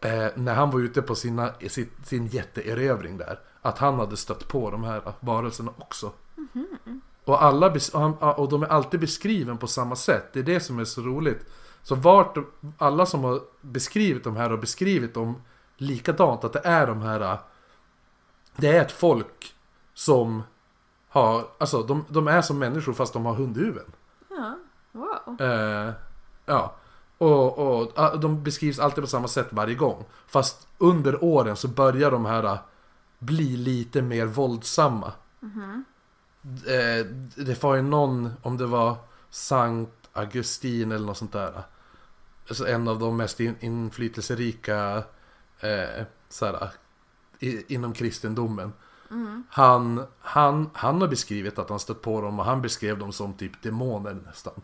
[0.01, 3.39] eh, när han var ute på sina, sin, sin jätteerövring där.
[3.63, 6.13] Att han hade stött på de här varelserna också.
[6.47, 6.76] Alla, bes-
[7.27, 7.39] och,
[8.01, 10.33] han, och de är alltid beskriven på samma sätt.
[10.33, 11.47] Det är det som är så roligt.
[11.83, 12.37] Så vart,
[12.79, 15.43] alla som har beskrivit de här har beskrivit dem
[15.77, 16.45] likadant.
[16.45, 17.39] Att det är de här...
[18.57, 19.55] Det är ett folk
[19.95, 20.43] som
[21.09, 21.45] har...
[21.59, 23.93] Alltså de, de är som människor fast de har hundhuvuden.
[24.29, 24.59] ja.
[24.93, 25.41] Wow.
[25.41, 25.93] Eh,
[26.47, 26.75] ja.
[27.19, 30.05] Och, och ah, de beskrivs alltid på samma sätt varje gång.
[30.27, 32.59] Fast under åren så börjar de här ah,
[33.19, 35.13] bli lite mer våldsamma.
[36.67, 38.97] Eh, det var ju någon, om det var
[39.31, 41.63] Sankt Augustin eller något sånt där.
[42.49, 45.05] Alltså en av de mest in, inflytelserika
[45.61, 46.71] eh, såhär,
[47.39, 48.73] i, inom kristendomen.
[49.49, 53.35] Han, han, han har beskrivit att han stött på dem och han beskrev dem som
[53.35, 54.63] typ demoner nästan.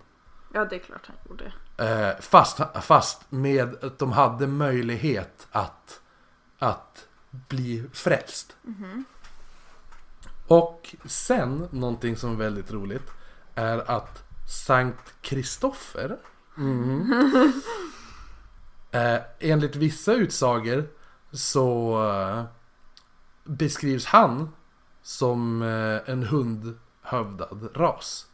[0.55, 1.53] Ja, det är klart han gjorde.
[1.77, 6.01] Eh, fast, fast med att de hade möjlighet att,
[6.59, 8.57] att bli frälst.
[10.53, 13.11] Och sen, någonting som är väldigt roligt,
[13.55, 16.19] är att Sankt Kristoffer
[16.57, 17.13] mm,
[18.91, 20.89] eh, enligt vissa utsagor
[21.31, 22.45] så eh,
[23.45, 24.49] beskrivs han
[25.03, 28.27] som eh, en hundhövdad ras.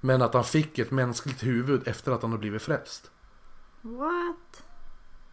[0.00, 3.10] Men att han fick ett mänskligt huvud efter att han har blivit frälst.
[3.80, 4.62] What?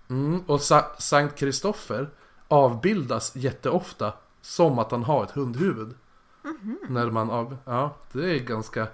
[0.10, 2.10] Mm, och Sa- Sankt Kristoffer
[2.48, 4.14] avbildas jätteofta
[4.48, 5.96] som att han har ett hundhuvud.
[6.90, 7.58] När man av...
[7.66, 8.88] Ja, det är ganska...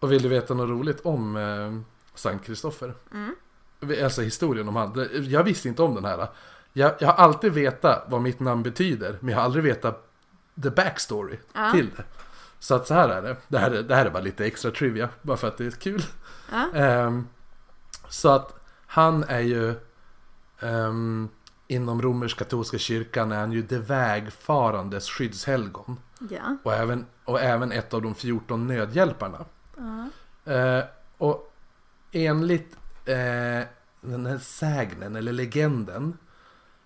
[0.00, 2.94] Och vill du veta något roligt om eh, Sankt Kristoffer?
[4.02, 5.08] Alltså historien om han.
[5.22, 6.28] Jag visste inte om den här.
[6.72, 10.08] Jag, jag har alltid vetat vad mitt namn betyder, men jag har aldrig vetat
[10.62, 11.70] the backstory Ja.
[11.72, 12.02] till det.
[12.58, 13.36] Så att så här är det.
[13.48, 15.70] Det här, är- det här är bara lite extra trivia, bara för att det är
[15.70, 16.02] kul.
[16.52, 16.68] Ja.
[16.74, 17.26] Ehm,
[18.08, 19.74] så att han är ju
[20.60, 21.28] ehm,
[21.68, 25.96] inom romersk-katolska kyrkan är han ju det vägfarandes skyddshelgon.
[26.30, 26.56] Ja.
[26.62, 29.44] Och även, och även ett av de 14 nödhjälparna.
[29.76, 30.52] Ja.
[30.52, 30.84] Eh,
[31.18, 31.52] och
[32.12, 33.66] enligt eh,
[34.00, 36.18] den här sägnen eller legenden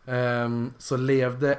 [0.04, 1.58] ehm, så levde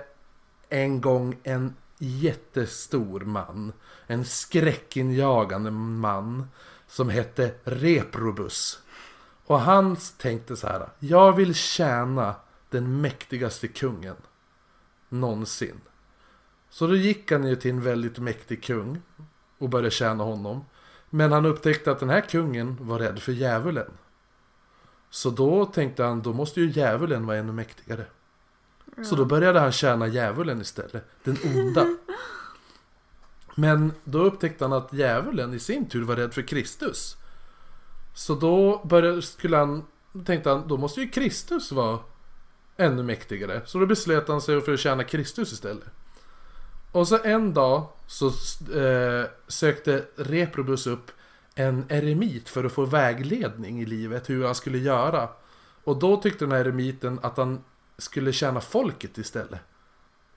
[0.69, 3.73] en gång en jättestor man.
[4.07, 6.47] En skräckinjagande man
[6.87, 8.79] som hette Reprobus.
[9.45, 10.89] Och han tänkte så här.
[10.99, 12.35] Jag vill tjäna
[12.71, 14.15] den mäktigaste kungen
[15.09, 15.81] någonsin.
[16.69, 19.01] Så då gick han ju till en väldigt mäktig kung
[19.57, 20.65] och började tjäna honom.
[21.09, 23.91] Men han upptäckte att den här kungen var rädd för djävulen.
[25.09, 28.05] Så då tänkte han, då måste ju djävulen vara ännu mäktigare.
[29.03, 31.87] Så då började han tjäna djävulen istället, den onda.
[33.55, 37.17] Men då upptäckte han att djävulen i sin tur var rädd för Kristus.
[38.13, 39.85] Så då började, skulle han,
[40.25, 41.99] tänkte han, då måste ju Kristus vara
[42.77, 43.61] ännu mäktigare.
[43.65, 45.89] Så då beslöt han sig för att tjäna Kristus istället.
[46.91, 51.11] Och så en dag så eh, sökte Reprobus upp
[51.55, 55.29] en eremit för att få vägledning i livet, hur han skulle göra.
[55.83, 57.63] Och då tyckte den här eremiten att han
[57.97, 59.59] skulle tjäna folket istället.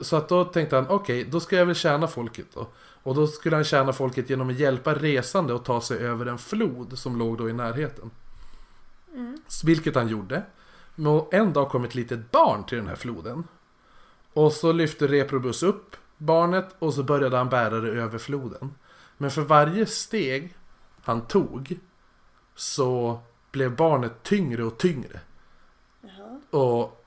[0.00, 2.68] Så att då tänkte han, okej, då ska jag väl tjäna folket då.
[3.02, 6.38] Och då skulle han tjäna folket genom att hjälpa resande att ta sig över en
[6.38, 8.10] flod som låg då i närheten.
[9.64, 10.42] Vilket han gjorde.
[10.94, 13.44] Men en dag kom ett litet barn till den här floden.
[14.32, 18.74] Och så lyfte Reprobus upp barnet och så började han bära det över floden.
[19.16, 20.56] Men för varje steg
[21.02, 21.78] han tog
[22.54, 25.20] så blev barnet tyngre och tyngre.
[26.50, 27.04] Och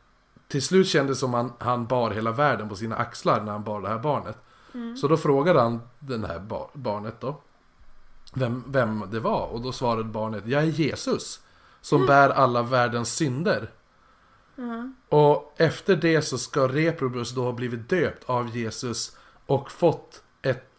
[0.47, 3.63] till slut kändes det som han, han bar hela världen på sina axlar när han
[3.63, 4.37] bar det här barnet.
[5.01, 7.41] Så då frågade han den här bar, barnet då.
[8.33, 11.41] Vem, vem det var och då svarade barnet Jag är Jesus.
[11.81, 13.69] Som bär alla världens synder.
[15.09, 20.77] Och efter det så ska Reprobus då ha blivit döpt av Jesus och fått ett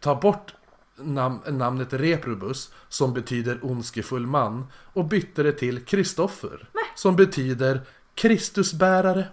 [0.00, 0.54] Ta bort
[0.96, 7.80] nam namnet Reprobus som betyder ondskefull man och bytte det till Kristoffer som betyder
[8.14, 9.28] Kristusbärare.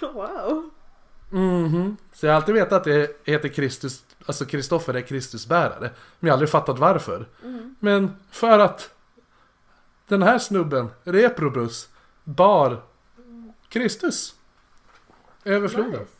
[0.00, 0.70] Wow.
[1.30, 1.96] Mhm.
[2.12, 5.90] Så jag har alltid vetat att det heter Kristus, alltså Kristoffer är Kristusbärare.
[6.20, 7.28] Men jag har aldrig fattat varför.
[7.80, 8.90] Men för att
[10.08, 11.88] den här snubben, Reprobus,
[12.24, 12.82] bar
[13.68, 14.34] Kristus
[15.44, 15.90] över floden.
[15.90, 16.12] Nice.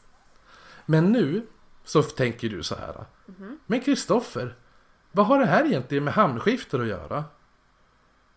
[0.87, 1.47] Men nu
[1.85, 3.05] så tänker du så här.
[3.67, 4.55] Men Kristoffer,
[5.13, 7.25] vad har det här egentligen med hamnskifter att göra?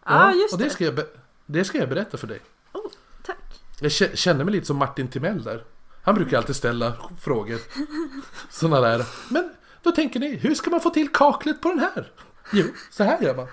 [0.06, 0.70] Ja, just och det.
[0.70, 1.00] Ska jag
[1.46, 2.40] det ska jag berätta för dig.
[2.74, 2.92] Oh,
[3.24, 3.38] tack.
[3.82, 5.64] Jag kä- känner mig lite som Martin Timell där.
[6.04, 7.60] Han brukar alltid ställa frågor.
[8.50, 9.06] Sådana där.
[9.30, 12.12] Men då tänker ni, hur ska man få till kaklet på den här?
[12.54, 13.48] Jo, så här gör man.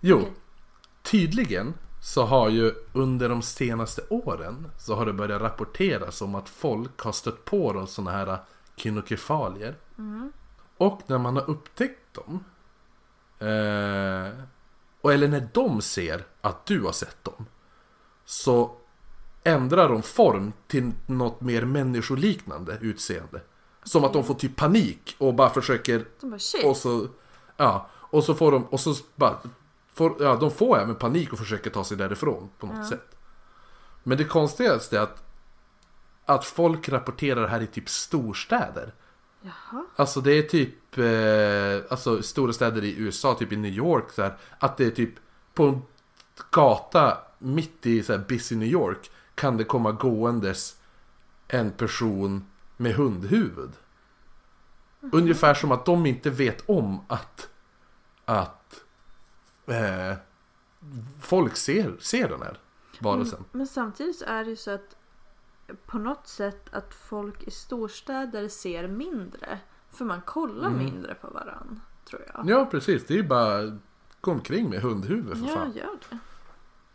[0.00, 0.26] Jo,
[1.02, 6.48] tydligen så har ju under de senaste åren så har det börjat rapporteras om att
[6.48, 8.38] folk har stött på de sådana här
[8.76, 9.76] kynokefalier.
[10.76, 12.44] Och när man har upptäckt dem
[13.38, 14.32] eh,
[15.00, 17.46] och eller när de ser att du har sett dem
[18.24, 18.76] så
[19.44, 23.40] ändrar de form till något mer människoliknande utseende.
[23.84, 27.08] Som att de får typ panik och bara försöker De bara och så
[27.56, 29.38] Ja, och så får de och så bara
[29.98, 33.16] får, Ja, de får även panik och försöker ta sig därifrån på något sätt.
[34.02, 35.24] Men det konstigaste är att
[36.28, 38.94] att folk rapporterar det här i typ storstäder.
[39.40, 39.84] Jaha.
[39.96, 44.22] Alltså det är typ, eh, alltså stora städer i USA, typ i New York så
[44.22, 45.14] här, Att det är typ
[45.54, 45.82] på en
[46.50, 50.76] gata mitt i så här, busy New York kan det komma gåendes
[51.48, 53.70] en person med hundhuvud.
[55.12, 57.48] Ungefär som att de inte vet om att,
[58.24, 58.57] att
[59.70, 60.16] eh,
[61.20, 62.58] folk ser, ser den här
[63.00, 63.44] varelsen.
[63.52, 64.96] Men samtidigt så är det ju så att
[65.86, 69.58] på något sätt att folk i storstäder ser mindre.
[69.90, 70.84] För man kollar Mm.
[70.84, 72.50] mindre på varann, tror jag.
[72.50, 73.06] Ja, precis.
[73.06, 73.78] Det är ju bara
[74.20, 75.72] gå omkring med hundhuvud för Ja, fan.
[75.72, 76.18] gör det.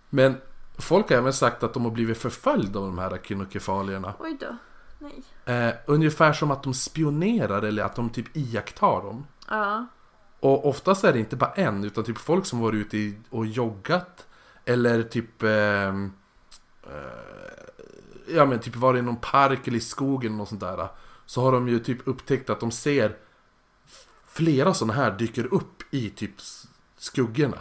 [0.10, 0.36] Men
[0.78, 4.14] folk har även sagt att de har blivit förföljda av de här kinokefalierna.
[4.20, 4.58] Oj då.
[5.00, 5.24] Nej.
[5.68, 9.26] Eh, ungefär som att de spionerar eller att de typ iakttar dem.
[9.50, 9.88] Ja.
[10.44, 14.28] Och oftast är det inte bara en, utan typ folk som varit ute och joggat.
[14.66, 15.44] Eller typ...
[15.44, 16.12] ehm,
[16.84, 20.88] eh, ja men typ varit i någon park eller i skogen något sånt där.
[21.26, 23.18] Så har de ju typ upptäckt att de ser
[24.28, 26.34] flera sådana här dyker upp i typ
[26.98, 27.60] skuggorna.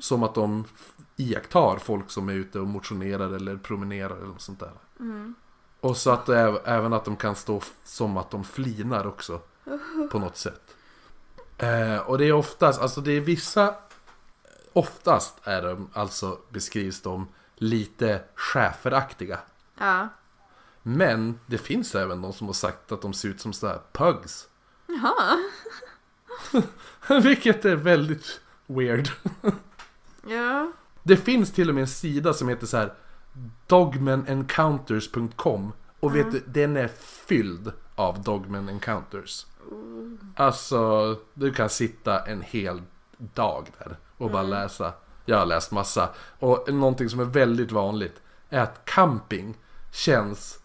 [0.00, 0.64] Som att de
[1.16, 4.72] iakttar folk som är ute och motionerar eller promenerar eller något sånt där.
[5.00, 5.34] Mm.
[5.80, 9.40] Och så att även att de kan stå som att de flinar också.
[10.12, 10.74] På något sätt.
[11.58, 13.74] Eh, och det är oftast, alltså det är vissa
[14.74, 19.38] Oftast är de, alltså beskrivs de lite schäferaktiga.
[19.78, 20.08] Ja.
[20.82, 24.48] Men det finns även de som har sagt att de ser ut som sådär pugs.
[24.86, 25.38] Jaha.
[27.22, 29.08] Vilket är väldigt weird.
[30.26, 30.72] Ja.
[31.02, 32.94] Det finns till och med en sida som heter så här
[33.66, 36.88] dogmenencounters.com och vet du, den är
[37.26, 39.46] fylld av dogmen encounters.
[40.36, 42.82] Alltså, du kan sitta en hel
[43.16, 44.92] dag där och bara läsa.
[45.24, 46.08] Jag har läst massa.
[46.38, 49.54] Och någonting som är väldigt vanligt är att camping
[49.92, 50.58] känns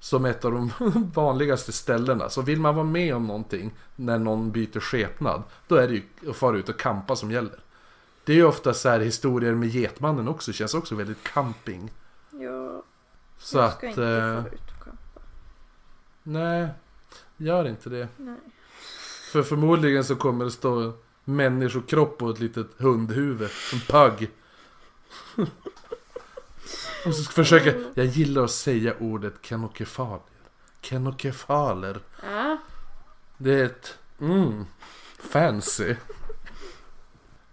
[0.00, 0.72] som ett av de
[1.14, 2.28] vanligaste ställena.
[2.28, 6.30] Så vill man vara med om någonting när någon byter skepnad, då är det ju
[6.30, 7.58] att fara ut och campa som gäller.
[8.24, 11.90] Det är ju ofta så här historier med Getmannen också, känns också väldigt camping.
[12.30, 12.82] Ja.
[13.38, 13.76] Så jag att...
[13.76, 15.20] ska inte Eh, få ut och campa.
[16.22, 16.68] nej,
[17.42, 18.08] gör inte det.
[18.16, 18.36] Nej.
[19.32, 20.92] För förmodligen så kommer det stå
[21.24, 23.50] människokropp och ett litet hundhuvud.
[23.72, 24.30] En pug.
[27.06, 30.20] och så ska försöka, jag gillar att säga ordet kenokefaler.
[30.80, 32.00] Kenokefaler.
[32.22, 32.56] Ja.
[33.38, 34.64] Det är ett, mm,
[35.18, 35.94] fancy.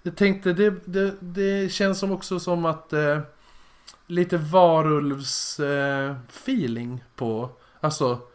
[0.01, 3.19] Jag tänkte, det, det, det känns som också som att eh,
[4.07, 7.49] lite varulvs eh, feeling på,
[7.79, 8.28] alltså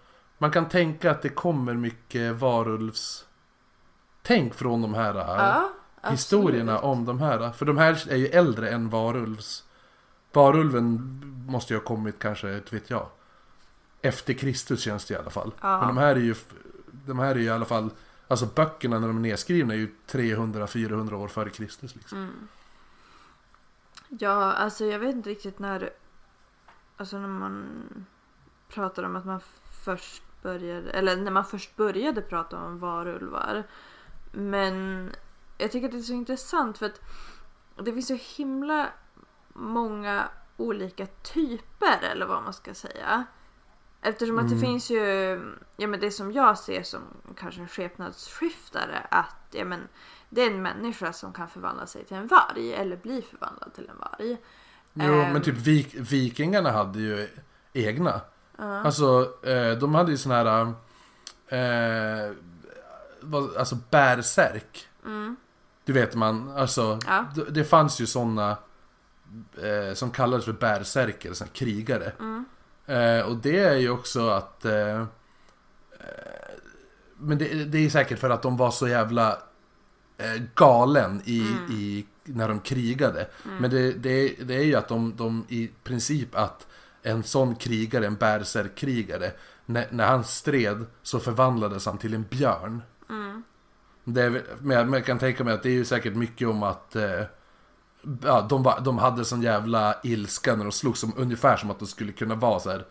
[0.44, 3.26] man kan tänka att det kommer mycket varulvs
[4.22, 5.70] tänk från de här eh,
[6.02, 6.10] Ja.
[6.10, 6.92] historierna absolut.
[6.92, 7.52] om de här.
[7.52, 9.64] För de här är ju äldre än varulvs.
[10.32, 13.06] Varulven måste ju ha kommit kanske, inte vet jag.
[14.02, 15.52] Efter Kristus känns det i alla fall.
[15.60, 15.78] Ja.
[15.78, 16.34] Men de här är ju
[17.06, 17.90] De här är ju i alla fall
[18.28, 22.18] Alltså böckerna när de är nedskrivna är ju 300-400 år före Kristus liksom.
[22.18, 22.48] Mm.
[24.08, 25.90] Ja, alltså jag vet inte riktigt när...
[26.96, 27.66] Alltså när man
[28.68, 29.40] pratar om att man
[29.84, 30.90] först började...
[30.90, 33.62] Eller när man först började prata om varulvar.
[34.32, 35.10] Men
[35.58, 37.00] jag tycker att det är så intressant för att
[37.84, 38.88] det finns så himla
[39.52, 43.24] många olika typer eller vad man ska säga.
[44.02, 44.66] Eftersom att det Mm.
[44.66, 45.00] finns ju,
[45.76, 47.00] ja men det som jag ser som
[47.36, 49.80] kanske en skepnadsskiftare att ja men
[50.30, 53.88] det är en människa som kan förvandla sig till en varg eller bli förvandlad till
[53.88, 54.36] en varg.
[54.92, 55.32] Jo, Ehm.
[55.32, 57.28] men typ vik, vikingarna hade ju
[57.72, 58.20] egna.
[58.58, 58.80] Ja.
[58.80, 60.72] Alltså, eh, de hade ju såna här...
[61.48, 62.32] Eh,
[63.58, 64.88] alltså bärsärk.
[65.04, 65.36] Mm.
[65.84, 66.98] Du vet man, alltså.
[67.06, 67.26] Ja.
[67.34, 68.56] Det, det fanns ju såna
[69.62, 72.12] eh, som kallades för bärsärker, såna krigare.
[72.20, 72.44] Mm.
[72.86, 74.64] Eh, och det är ju också att...
[74.64, 75.06] Eh, eh,
[77.16, 79.38] men det, det är säkert för att de var så jävla
[80.16, 81.72] eh, galen i, Mm.
[81.72, 83.28] i, när de krigade.
[83.60, 86.66] Men det, det, det är ju att de, de i princip att
[87.06, 89.32] en sån krigare, en bärsärkkrigare,
[89.66, 92.82] när, när han stred så förvandlades han till en björn.
[93.10, 93.42] Mm.
[94.04, 96.96] Det är, men jag, kan tänka mig att det är ju säkert mycket om att
[96.96, 97.22] eh,
[98.22, 101.78] ja, de, var, de hade sån jävla ilska när de slogs, som, ungefär som att
[101.78, 102.86] de skulle kunna vara så här,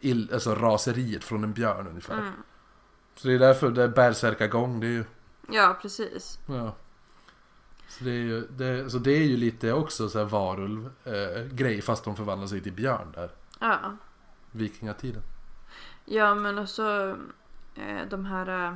[0.00, 2.18] il, alltså raseriet från en björn ungefär.
[2.18, 2.32] Mm.
[3.16, 5.04] Så det är därför det är bärsärkagång, det är ju,
[5.48, 6.38] Ja, precis.
[6.46, 6.74] ja.
[7.88, 11.42] Så det är ju, det, så det är ju lite också så här varulv eh,
[11.52, 13.30] grej fast de förvandlar sig till björn där,
[13.60, 13.96] Ja.
[14.50, 15.22] vikingatiden.
[16.04, 17.16] Ja, men också
[17.74, 18.74] eh, de här eh,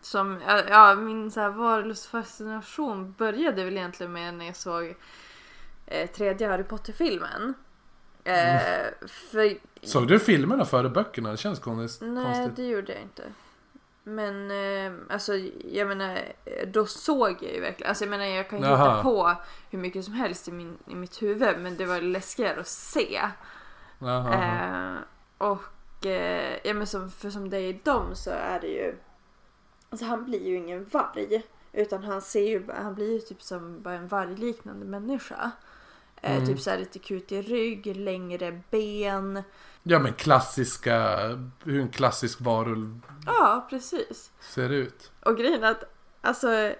[0.00, 4.94] som, ja, min så här varulvsfascination började väl egentligen med när jag såg
[5.86, 7.54] eh, tredje Harry Potter-filmen.
[8.24, 11.30] Eh, För Såg du filmerna före böckerna?
[11.30, 12.08] Det känns konstigt.
[12.08, 13.22] Nej, det gjorde jag inte.
[14.02, 15.32] Men eh, alltså
[15.64, 16.18] jag menar,
[16.66, 19.36] då såg jag ju verkligen, alltså jag menar jag kan ju hitta på
[19.70, 23.20] hur mycket som helst i, min, i mitt huvud men det var läskigare att se.
[24.08, 24.96] Eh,
[25.38, 28.94] och eh, ja, men som, för som det är i dem så är det ju
[29.90, 31.42] Alltså han blir ju ingen varg.
[31.72, 35.50] Utan han ser ju, han blir ju typ som bara en vargliknande människa.
[36.22, 36.46] Eh, Mm.
[36.46, 39.42] typ så här lite kutig rygg, längre ben.
[39.82, 41.18] Ja men klassiska,
[41.64, 44.30] hur en klassisk varulv Ja, precis.
[44.40, 45.10] ser ut.
[45.24, 45.84] Och grejen är att,
[46.20, 46.72] alltså,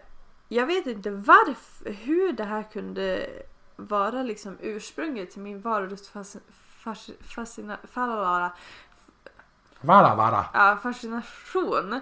[0.48, 3.30] jag vet inte varför, hur det här kunde
[3.76, 6.54] vara liksom ursprunget till min varulvsfascination.
[9.80, 10.44] Vara vara.
[10.54, 12.00] Ja, fascination.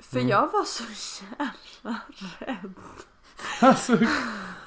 [0.00, 0.28] För Mm.
[0.28, 0.84] jag var så
[1.38, 2.00] jävla
[2.38, 2.74] rädd.
[3.60, 3.98] Alltså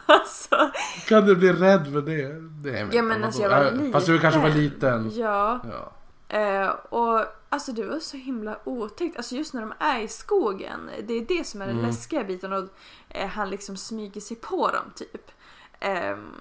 [0.10, 0.72] Alltså,
[1.08, 2.40] kan du bli rädd för det?
[2.72, 5.04] det Ja, men alltså, jag var Ja, Fast du kanske var liten.
[5.04, 5.20] liten.
[5.24, 5.60] ja.
[5.72, 5.92] Ja.
[6.38, 9.18] Eh, och alltså det var så himla otäckt.
[9.18, 10.90] Alltså just när de är i skogen.
[11.04, 11.90] Det är det som är den Mm.
[11.90, 12.54] läskiga biten.
[12.54, 12.66] Och
[13.10, 15.32] eh, han liksom smyger sig på dem typ.
[15.80, 16.34] Ehm,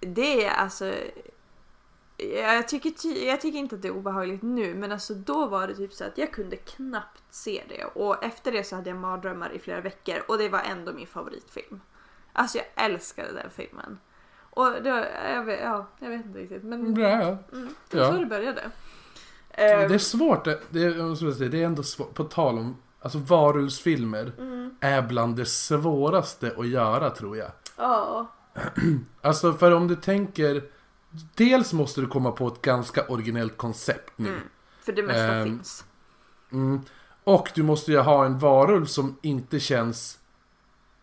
[0.00, 0.94] det är alltså...
[2.28, 5.66] Jag tycker, ty- jag tycker inte att det är obehagligt nu men alltså då var
[5.66, 8.98] det typ så att jag kunde knappt se det och efter det så hade jag
[8.98, 11.80] mardrömmar i flera veckor och det var ändå min favoritfilm.
[12.32, 13.98] Alltså jag älskade den filmen.
[14.50, 17.38] Och var, jag, vet, ja, jag vet inte riktigt men Ja, ja.
[17.52, 18.12] mm, det var Ja.
[18.12, 18.62] så det började.
[19.56, 20.98] Det är Ehm, svårt, det, är-
[21.32, 26.54] säga, det är ändå svårt, på tal om, alltså varulvsfilmer mm, är bland det svåraste
[26.58, 27.50] att göra tror jag.
[27.76, 28.26] ja.
[29.22, 30.62] Alltså för om du tänker,
[31.34, 34.28] dels måste du komma på ett ganska originellt koncept nu.
[34.28, 34.40] Mm,
[34.80, 35.84] för det mesta Ehm, finns.
[36.52, 36.80] Mm.
[37.24, 40.18] Och du måste ju ha en varulv som inte känns,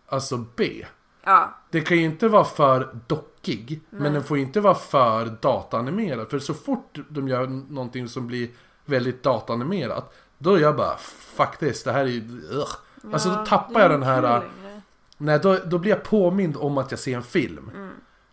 [0.07, 0.85] alltså B.
[1.23, 4.01] Ja, Det kan ju inte vara för dockig, Nej.
[4.01, 6.29] men den får ju inte vara för dataanimerad.
[6.29, 8.49] För så fort de gör någonting som blir
[8.85, 12.41] väldigt dataanimerat, då är jag bara fuck this, det här är ju...
[12.51, 12.67] Ugh.
[13.13, 14.81] Alltså, då ja, tappar jag den här- längre.
[15.17, 17.71] Nej, då, då blir jag påmind om att jag ser en film.
[17.75, 17.86] Mm.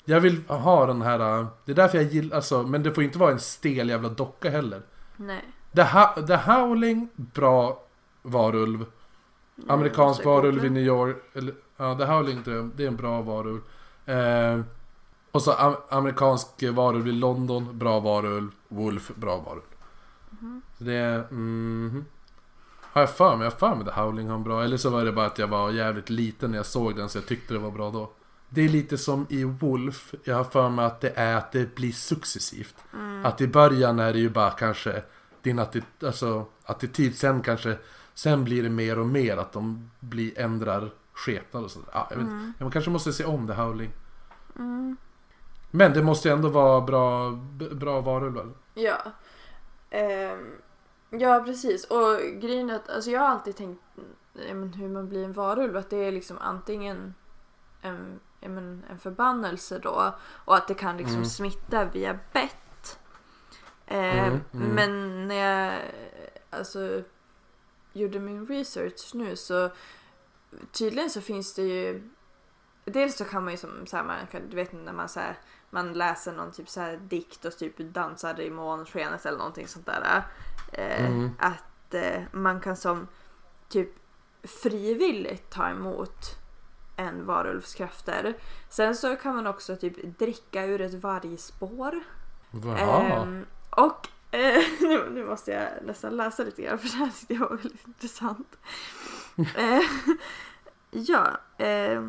[0.04, 3.18] Jag vill ha den här, det är därför jag gillar, alltså, men det får inte
[3.18, 4.82] vara en stel jävla docka heller.
[5.16, 5.44] Nej.
[5.74, 7.82] The, Ho- The Howling, bra
[8.22, 8.84] varulv.
[9.68, 10.70] Amerikansk måste jag varulv i.
[10.70, 11.16] New York.
[11.32, 13.60] Eller, ja, The Howling det är, det är en bra varulv.
[14.06, 14.60] Eh,
[15.30, 18.50] och så am- amerikansk varulv i London, bra varulv.
[18.68, 19.62] Wolf, bra varulv.
[20.30, 20.62] Mhm.
[20.78, 21.18] Så det är...
[21.30, 22.04] mhm.
[22.80, 23.44] Har jag för mig?
[23.44, 24.62] Jag har för mig The Howling har en bra.
[24.64, 27.18] Eller så var det bara att jag var jävligt liten när jag såg den så
[27.18, 28.10] jag tyckte det var bra då.
[28.54, 30.14] Det är lite som i Wolf.
[30.24, 32.74] Jag har för mig att det är att det blir successivt.
[32.92, 33.26] Mm.
[33.26, 35.02] Att i början är det ju bara kanske
[35.42, 37.16] din attityd, alltså, attityd.
[37.16, 37.78] Sen kanske,
[38.14, 41.88] sen blir det mer och mer att de blir, ändrar skepnad och sådär.
[41.92, 42.26] Ja, jag vet.
[42.26, 42.52] Mm.
[42.58, 43.90] Man kanske måste se om The Howling.
[44.56, 44.96] Mm.
[45.70, 47.30] Men det måste ju ändå vara bra,
[47.72, 48.52] bra varulvar.
[48.74, 48.96] Ja.
[49.90, 50.52] Ehm,
[51.10, 51.84] ja, precis.
[51.84, 53.82] Och grejen är att alltså, jag har alltid tänkt
[54.32, 55.76] ja, men, hur man blir en varulv.
[55.76, 57.14] Att det är liksom antingen
[57.84, 60.14] en, ja, men, en förbannelse då
[60.44, 61.28] och att det kan liksom Mm.
[61.28, 62.98] smitta via bett.
[63.86, 64.68] Ehm, Mm, mm.
[64.74, 65.80] Men när jag
[66.50, 67.02] alltså,
[67.92, 69.70] gjorde min research nu så
[70.72, 72.10] tydligen så finns det ju
[72.86, 75.20] Dels så kan man ju som så här, man kan, du vet när man så
[75.20, 75.38] här,
[75.70, 79.86] man läser någon typ så här dikt och typ dansar i månskenet eller någonting sånt
[79.86, 80.22] där.
[80.72, 81.30] Eh, Mm.
[81.38, 83.08] Att eh, man kan som
[83.68, 83.90] typ
[84.42, 86.38] frivilligt ta emot
[86.96, 88.34] en varulvs krafter.
[88.68, 92.00] Sen så kan man också typ dricka ur ett vargspår.
[92.78, 97.34] Ehm, och eh, nu, nu måste jag nästan läsa lite grann för det här tyckte
[97.34, 98.56] jag var väldigt intressant.
[99.36, 99.80] Eh,
[100.90, 101.26] ja,
[101.58, 102.04] eh,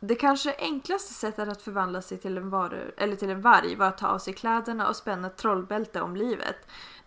[0.00, 3.86] det kanske enklaste sättet att förvandla sig till en, varu, eller till en varg var
[3.86, 6.56] att ta av sig kläderna och spänna ett trollbälte om livet.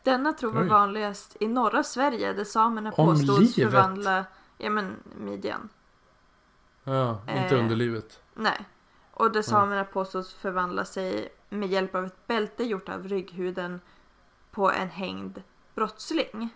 [0.03, 0.67] Denna tro var Oj.
[0.67, 3.71] vanligast i norra Sverige där samerna Om påstods livet?
[3.71, 4.25] förvandla
[4.57, 5.69] ja, men, midjan.
[6.87, 8.19] Ja, inte eh, underlivet.
[8.33, 8.65] Nej.
[9.11, 13.81] Och där samerna påstås förvandla sig med hjälp av ett bälte gjort av rygghuden
[14.51, 15.41] på en hängd
[15.75, 16.49] brottsling.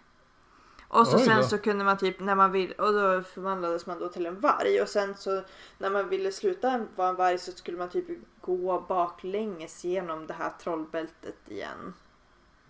[0.88, 1.44] Och så Oj sen då.
[1.44, 4.82] så kunde man typ när man vill och då förvandlades man då till en varg
[4.82, 5.44] och sen så
[5.78, 8.06] när man ville sluta vara en varg så skulle man typ
[8.42, 11.94] gå baklänges genom det här trollbältet igen.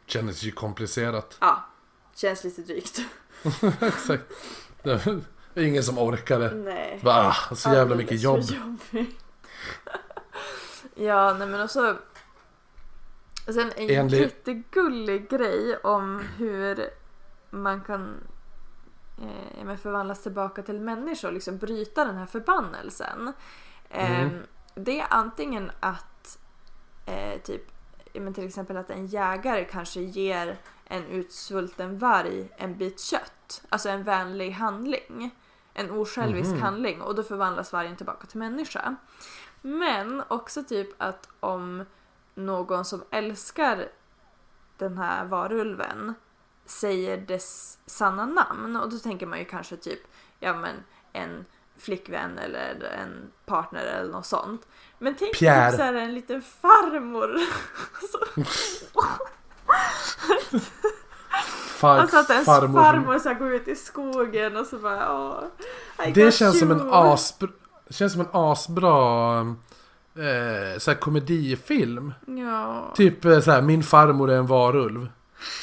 [0.06, 1.38] Kändes ju komplicerat.
[1.42, 1.66] Ja,
[2.16, 3.00] känns lite drygt.
[3.82, 4.24] Exakt.
[5.54, 6.52] Det var ingen som orkade.
[6.54, 7.00] Nej.
[7.04, 8.36] Bara, så jävla mycket jobb.
[8.40, 9.20] Alldeles för jobbigt.
[10.96, 11.98] ja, nej men också.
[13.46, 16.90] Sen en Enligt- jättegullig grej om hur
[17.50, 18.16] man kan
[19.68, 23.34] eh, förvandlas tillbaka till människa och liksom bryta den här förbannelsen.
[23.90, 24.44] Eh, Mm.
[24.76, 26.38] Det är antingen att
[27.06, 27.62] eh, typ
[28.14, 33.62] men till exempel att en jägare kanske ger en utsvulten varg en bit kött.
[33.70, 35.36] Alltså en vänlig handling.
[35.74, 36.62] En osjälvisk Mhm.
[36.62, 38.96] handling och då förvandlas vargen tillbaka till människa.
[39.62, 41.86] Men också typ att om
[42.36, 43.88] någon som älskar
[44.78, 46.14] den här varulven
[46.66, 48.76] säger dess sanna namn.
[48.76, 50.00] Och då tänker man ju kanske typ,
[50.40, 50.76] ja men
[51.14, 51.46] en
[51.78, 54.68] flickvän eller en partner eller något sånt.
[55.00, 55.72] Men tänk Pierre.
[55.72, 57.36] typ en liten farmor.
[61.82, 65.14] Far, Alltså att ens farmor farmor, så här går ut i skogen och så bara
[65.14, 65.44] åh,
[66.14, 67.50] Det känns som en you." asbra,
[67.90, 69.40] känns som en asbra
[70.16, 72.14] eh, så här komedifilm.
[72.26, 72.94] Ja.
[72.96, 75.10] Typ eh, så här, min farmor är en varulv.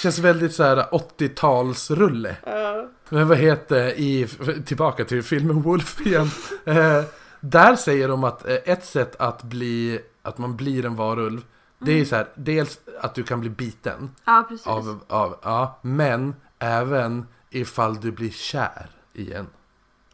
[0.02, 2.34] Känns väldigt så här 80-talsrulle.
[2.46, 2.88] Ja.
[3.08, 4.28] Men vad heter i,
[4.66, 6.30] tillbaka till filmen Wolf igen.
[6.64, 7.02] Eh,
[7.40, 11.40] där säger de att eh, ett sätt att bli, att man blir en varulv.
[11.78, 14.66] Det är så här, dels att du kan bli biten ja, precis.
[14.66, 19.46] av, av, ja, men även ifall du blir kär igen.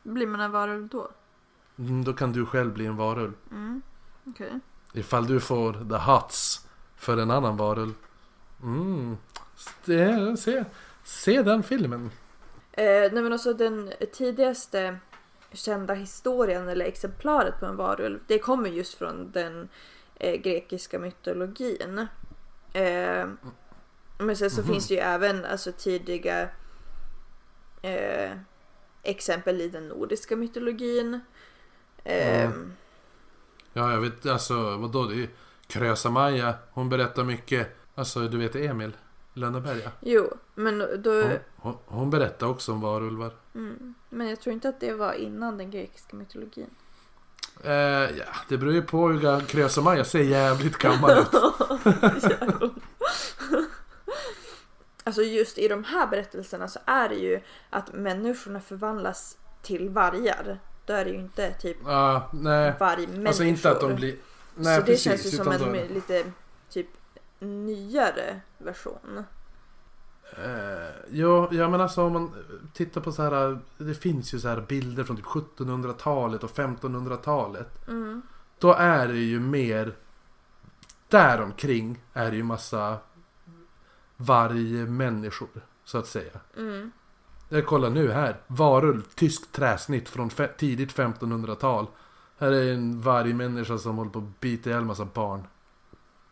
[0.03, 1.11] Blir man en varulv då?
[1.79, 3.33] Mm, då kan du själv bli en varulv.
[3.51, 3.83] Mm.
[4.25, 4.61] Okej.
[4.93, 7.95] Ifall du får the hots för en annan varulv.
[8.62, 9.17] Mm.
[9.85, 10.65] Det, se,
[11.05, 12.11] se den filmen.
[12.73, 14.99] Eh, nej men alltså den tidigaste
[15.53, 19.69] kända historien eller exemplaret på en varulv det kommer just från den
[20.25, 22.07] eh, grekiska mytologin.
[22.72, 23.29] Eh,
[24.18, 24.70] men sen så Mhm.
[24.72, 26.49] finns det ju även alltså, tidiga
[27.83, 28.33] eh,
[29.03, 31.20] exempel i den nordiska mytologin.
[32.05, 32.72] Mm.
[33.72, 35.05] Ja, jag vet alltså vadå?
[35.05, 35.29] Det är
[35.66, 36.55] Krösa-Maja.
[36.70, 37.77] Hon berättar mycket.
[37.95, 38.97] Alltså, du vet Emil
[39.35, 39.91] Lönneberga.
[40.01, 41.22] Jo, men då...
[41.22, 43.33] Hon, hon, hon berättar också om varulvar.
[43.55, 46.70] Mm, men jag tror inte att det var innan den grekiska mytologin.
[47.63, 47.73] Eh,
[48.19, 51.29] ja, det beror ju på hur ga- Krösa-Maja ser jävligt gammal ut.
[55.07, 57.41] Alltså just i de här berättelserna så är det ju
[57.71, 60.59] att människorna förvandlas till vargar.
[60.87, 62.75] Då är det ju inte typ Ja, nej.
[62.81, 63.27] vargmänniskor.
[63.29, 64.17] Alltså inte att de blir...
[64.55, 65.03] Nej, så det precis.
[65.03, 66.25] känns ju som en då- lite
[66.71, 66.87] typ
[67.39, 69.25] nyare version.
[70.39, 72.35] Eh, ja, ja men alltså om man
[72.72, 73.59] tittar på så här.
[73.78, 77.89] Det finns ju så här bilder från typ 1700-talet och 1500-talet.
[77.89, 78.22] Mm.
[78.59, 79.95] Då är det ju mer
[81.09, 82.97] Däromkring är det ju massa
[84.16, 85.49] Vargmänniskor
[85.85, 86.93] Så att säga Mm.
[87.49, 91.87] Jag kollar nu här Varulv, tysk träsnitt från tidigt 1500-tal
[92.39, 95.47] Här är en vargmänniska som håller på att bita ihjäl massa barn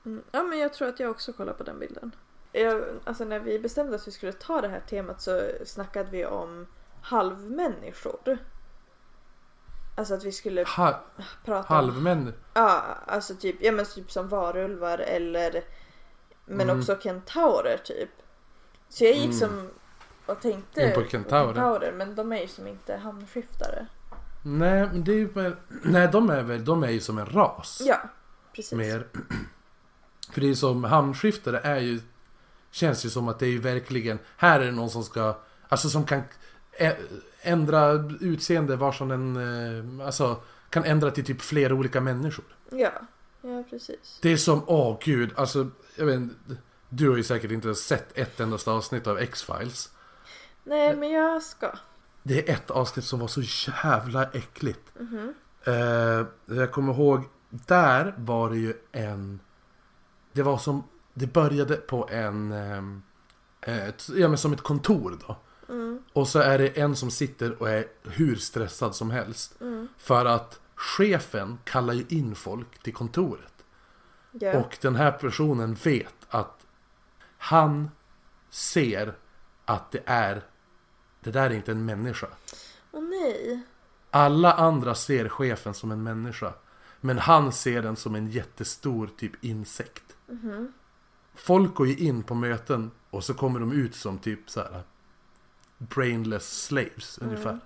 [0.04, 0.22] Mm.
[0.32, 2.12] Ja men jag tror att jag också kollar på den bilden.
[2.52, 6.26] Jag, alltså när vi bestämde att vi skulle ta det här temat så snackade vi
[6.26, 6.66] om
[7.02, 8.38] halvmänniskor.
[9.96, 11.00] Alltså att vi skulle ha,
[11.44, 15.64] prata om Halvmän Ja, alltså typ, ja, men typ som varulvar eller
[16.44, 16.78] men Mm.
[16.78, 18.10] också kentaurer typ.
[18.88, 19.32] Så jag gick Mm.
[19.38, 19.68] som
[20.26, 21.46] och tänkte In på kentaurer.
[21.54, 23.86] kentaurer, men de är ju som inte hamnskiftare.
[24.44, 27.82] Nej, men det är ju Nej, de är väl De är ju som en ras
[27.86, 27.96] Ja,
[28.52, 28.72] precis.
[28.72, 29.06] Mer
[30.32, 32.00] För det är som Hamnskiftare är ju
[32.72, 35.36] Känns ju som att det är ju verkligen Här är det någon som ska
[35.68, 36.22] Alltså som kan
[37.40, 39.36] Ändra utseende var som en
[40.00, 42.92] eh, Alltså Kan ändra till typ flera olika människor Ja,
[43.42, 44.18] ja precis.
[44.22, 46.20] Det är som, åh gud, alltså Jag vet
[46.88, 49.90] Du har ju säkert inte sett ett endast avsnitt av X-Files
[50.64, 51.72] Nej, men jag ska.
[52.22, 53.42] Det är ett avsnitt som var så
[53.84, 55.34] jävla äckligt Mhm.
[55.64, 59.40] Eh, jag kommer ihåg, där var det ju en...
[60.32, 62.52] Det var som, det började på en...
[62.52, 63.02] ehm,
[63.60, 65.36] eh, ett, ja men som ett kontor då.
[65.68, 69.60] Mm, Och så är det en som sitter och är hur stressad som helst.
[69.60, 73.64] mm, För att chefen kallar ju in folk till kontoret.
[74.32, 74.58] ja.
[74.60, 76.66] Och den här personen vet att
[77.38, 77.90] han
[78.50, 79.14] ser
[79.64, 80.42] att det är...
[81.20, 82.26] Det där är inte en människa.
[82.92, 83.62] Åh nej.
[84.10, 86.52] Alla andra ser chefen som en människa.
[87.00, 90.16] Men han ser den som en jättestor typ insekt.
[90.26, 90.72] Mhm.
[91.34, 94.82] Folk går ju in på möten och så kommer de ut som typ så här
[95.78, 97.30] brainless slaves Mm.
[97.30, 97.58] ungefär.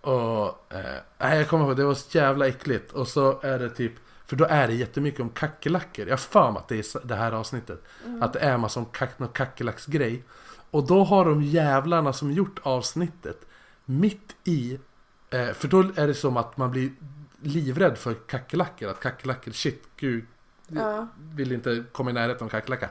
[0.00, 2.92] Och eh, jag kommer ihåg, det var så jävla äckligt.
[2.92, 3.92] Och så är det typ,
[4.26, 6.08] för då är det jättemycket om kackerlackor.
[6.08, 7.82] Jag har mig att det är det här avsnittet.
[8.04, 8.22] Mm.
[8.22, 10.24] Att det är massa om kack, någon kackerlacksgrej.
[10.70, 13.46] Och då har de jävlarna som gjort avsnittet
[13.84, 14.78] mitt i
[15.30, 16.90] eh, För då är det som att man blir
[17.42, 18.88] livrädd för kackerlackor.
[18.88, 20.26] Att kackerlackor, shit, gud.
[20.66, 21.06] Ja.
[21.34, 22.88] Vill inte komma i närheten av kackerlacka.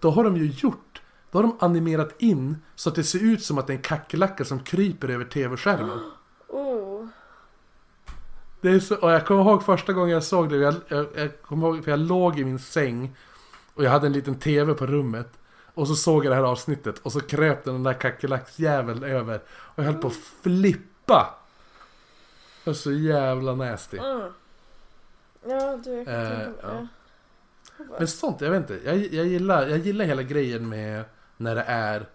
[0.00, 3.44] Då har de ju gjort Då har de animerat in så att det ser ut
[3.44, 6.00] som att det är en kackerlacka som kryper över tv-skärmen.
[6.48, 7.06] Oh.
[8.60, 10.56] Det är så, och jag kommer ihåg första gången jag såg det.
[10.56, 13.16] Jag, jag, jag kommer ihåg, för jag låg i min säng.
[13.74, 15.28] Och jag hade en liten tv på rummet.
[15.74, 16.98] Och så såg jag det här avsnittet.
[16.98, 19.40] Och så kröp den där kackerlacksjäveln över.
[19.48, 21.34] Och jag höll på att flippa.
[22.64, 23.98] Det var så jävla nasty.
[23.98, 24.32] Mm.
[25.44, 26.02] Ja, du.
[26.02, 26.86] Eh, ja.
[27.98, 28.84] Men sånt, jag vet inte.
[28.84, 31.04] Jag, jag, gillar, jag gillar hela grejen med
[31.36, 32.06] när det är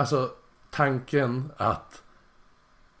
[0.00, 0.34] Alltså
[0.70, 2.02] tanken att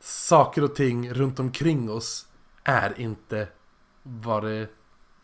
[0.00, 2.26] saker och ting runt omkring oss
[2.64, 3.48] är inte
[4.02, 4.68] vad det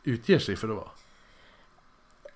[0.05, 0.91] utger sig för att vara.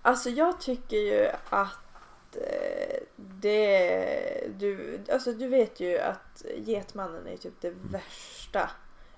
[0.02, 4.50] Alltså jag tycker ju att eh, det...
[4.58, 8.70] Du, alltså du vet ju att Getmannen är typ det värsta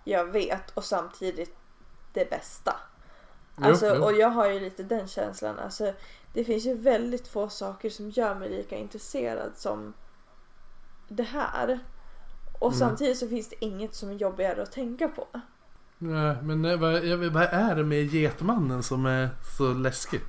[0.05, 1.57] jag vet och samtidigt
[2.13, 2.77] det bästa.
[3.57, 4.05] Jo, Alltså, jo.
[4.05, 5.59] och jag har ju lite den känslan.
[5.59, 5.93] Alltså,
[6.33, 9.93] det finns ju väldigt få saker som gör mig lika intresserad som
[11.09, 11.79] det här.
[12.59, 12.79] Och Mm.
[12.79, 15.27] samtidigt så finns det inget som är jobbigare att tänka på.
[15.99, 20.27] Nej, men vad, vad är det med Getmannen som är så läskigt?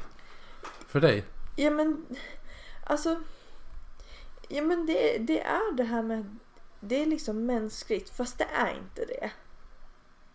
[0.88, 1.26] För dig?
[1.55, 2.05] Ja men,
[2.84, 3.19] alltså.
[4.47, 6.38] Ja men det, det är det här med,
[6.80, 9.32] det är liksom mänskligt fast det är inte det.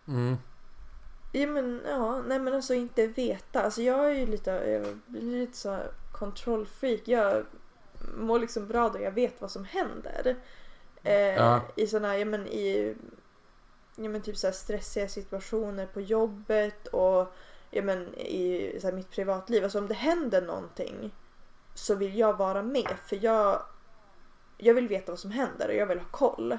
[0.07, 0.37] Mm.
[1.31, 3.61] Ja men ja, nej men alltså inte veta.
[3.61, 7.01] Alltså jag är ju lite, jag blir lite så här kontrollfreak.
[7.05, 7.45] Jag
[8.17, 10.35] mår liksom bra då jag vet vad som händer.
[11.03, 11.61] Eh, Ja.
[11.75, 12.95] I sådana, ja men i,
[13.95, 17.33] ja men typ så här stressiga situationer på jobbet och
[17.71, 19.63] ja men i så här mitt privatliv.
[19.63, 21.11] Alltså om det händer någonting
[21.73, 23.61] så vill jag vara med för jag,
[24.57, 26.57] jag vill veta vad som händer och jag vill ha koll.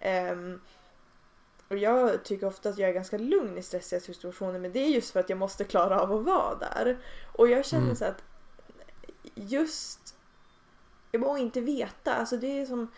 [0.00, 0.60] Ehm,
[1.70, 4.88] och jag tycker ofta att jag är ganska lugn i stressiga situationer men det är
[4.88, 6.98] just för att jag måste klara av att vara där.
[7.32, 7.96] Och jag känner Mm.
[7.96, 8.22] så att
[9.34, 10.14] just
[11.12, 12.88] och inte veta, alltså det är som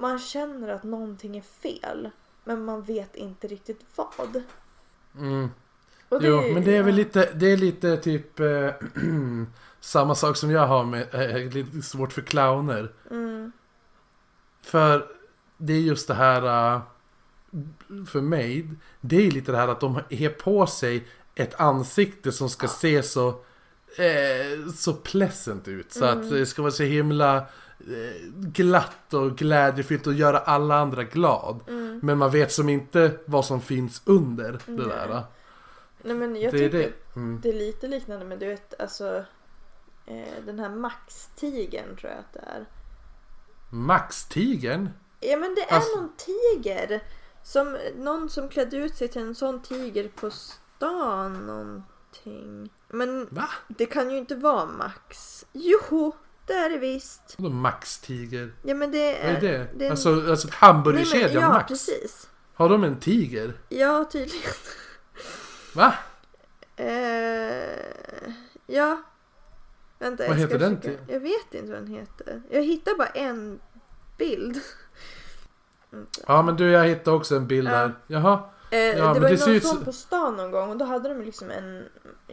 [0.00, 2.10] man känner att någonting är fel
[2.44, 4.42] men man vet inte riktigt vad.
[5.18, 5.48] Mm.
[6.10, 8.70] Jo, men det är väl lite, det är lite typ eh,
[9.80, 12.92] samma sak som jag har med eh, lite svårt för clowner.
[13.10, 13.52] Mm,
[14.62, 15.06] För
[15.56, 16.80] det är just det här
[18.08, 18.68] för mig,
[19.00, 23.02] det är lite det här att de har på sig ett ansikte som ska se
[23.02, 23.28] så
[23.98, 25.92] eh, så pleasant ut.
[25.92, 31.04] Så att det ska vara så himla eh, glatt och glädjefyllt och göra alla andra
[31.04, 31.60] glad.
[31.68, 32.00] mm.
[32.02, 34.86] Men man vet som inte vad som finns under det Nej.
[34.86, 35.22] där.
[36.02, 36.92] Nej men jag Det är tycker det.
[37.16, 37.40] Mm.
[37.42, 39.24] det är lite liknande men du vet alltså
[40.06, 42.66] eh, den här Max-tigern tror jag att det är.
[43.70, 44.88] Max-tigern?
[45.20, 47.02] Ja men det är Alltså- någon tiger.
[47.42, 52.70] Som, någon som klädde ut sig till en sån tiger på stan någonting.
[52.88, 53.48] Men Va?
[53.68, 55.44] det kan ju inte vara Max.
[55.52, 56.16] Jo,
[56.46, 57.34] det är det visst.
[57.38, 58.54] Vadå Max-tiger?
[58.62, 59.36] Ja men det Vad är...
[59.36, 59.56] är det?
[59.56, 61.68] är en- Alltså, alltså hamburgerkedjan ja, Max?
[61.68, 62.28] precis.
[62.54, 63.52] Har de en tiger?
[63.68, 64.52] Ja, tydligen.
[65.74, 65.94] Va?
[66.76, 68.32] Eh,
[68.66, 69.02] ja.
[69.98, 70.80] Vänta, Vad jag heter den?
[71.08, 72.42] Jag vet inte vad den heter.
[72.50, 73.60] Jag hittar bara en
[74.18, 74.60] bild.
[76.26, 77.72] Ja men du jag hittade också en bild Ja.
[77.72, 77.92] där.
[78.06, 78.38] Jaha.
[78.70, 80.76] Eh, Ja, det men var ju någon ut sån så- på stan någon gång och
[80.76, 81.88] då hade de liksom en,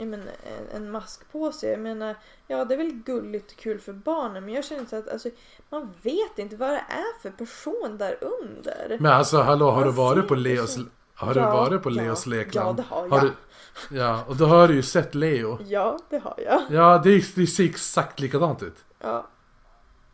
[0.09, 0.25] menar,
[0.73, 1.69] en, mask på sig.
[1.69, 2.15] Jag menar,
[2.47, 5.29] ja det är väl gulligt och kul för barnen men jag känner så att alltså,
[5.69, 8.97] man vet inte vad det är för person där under.
[8.99, 10.75] Men alltså hallå har Man du varit på Leos...
[10.75, 10.91] person.
[11.13, 12.77] Har du Ja, varit på ja, Leos Ja, lekland?
[12.77, 13.09] det har jag.
[13.09, 13.31] Har du,
[13.97, 15.59] ja, och då har du ju sett Leo.
[15.67, 16.61] Ja, det har jag.
[16.69, 18.85] Ja, det, det ser exakt likadant ut.
[18.99, 19.27] Ja.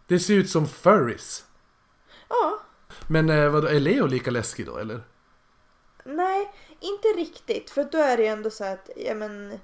[0.08, 1.46] Det ser ut som furries.
[2.30, 2.60] ja.
[3.08, 5.02] Men eh, vadå, är Leo lika läskig då eller?
[6.04, 7.70] Nej, inte riktigt.
[7.70, 9.60] För då är det ju ändå så att, ja men...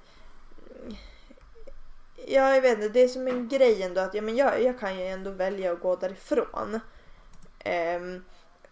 [2.26, 2.88] Ja, jag vet inte.
[2.88, 5.72] Det är som en grej ändå att ja, men jag, jag kan ju ändå välja
[5.72, 6.80] att gå därifrån.
[7.96, 8.24] Um,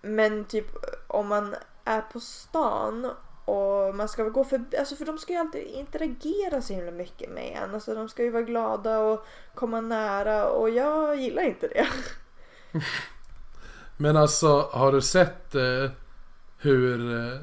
[0.02, 0.66] men typ
[1.06, 1.54] om man
[1.84, 3.10] är på stan
[3.44, 6.90] och man ska väl gå förbi, alltså för de ska ju alltid interagera så himla
[6.90, 7.74] mycket med en.
[7.74, 11.88] Alltså de ska ju vara glada och komma nära och jag gillar inte det.
[14.00, 15.90] Men alltså, har du sett eh,
[16.58, 17.16] hur...
[17.32, 17.40] Eh,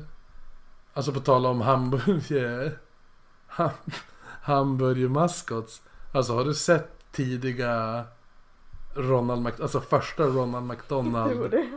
[0.93, 2.77] alltså på tal om hamburger...
[3.47, 3.69] Ham,
[4.41, 5.81] hamburgermaskots.
[6.13, 8.03] Alltså har du sett tidiga
[8.95, 11.51] Ronald Mc, Alltså första Ronald McDonald.
[11.51, 11.67] det.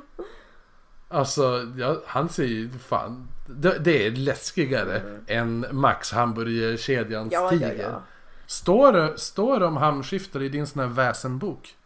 [1.09, 3.29] Alltså, ja, han ser ju fan...
[3.47, 5.21] Det, det är läskigare Mm.
[5.27, 7.91] än Max hamburgerkedjans Ja, ja, tiger.
[7.93, 8.03] ja.
[8.47, 11.77] Står, det- står det om hamnskiftare i din sån här väsenbok?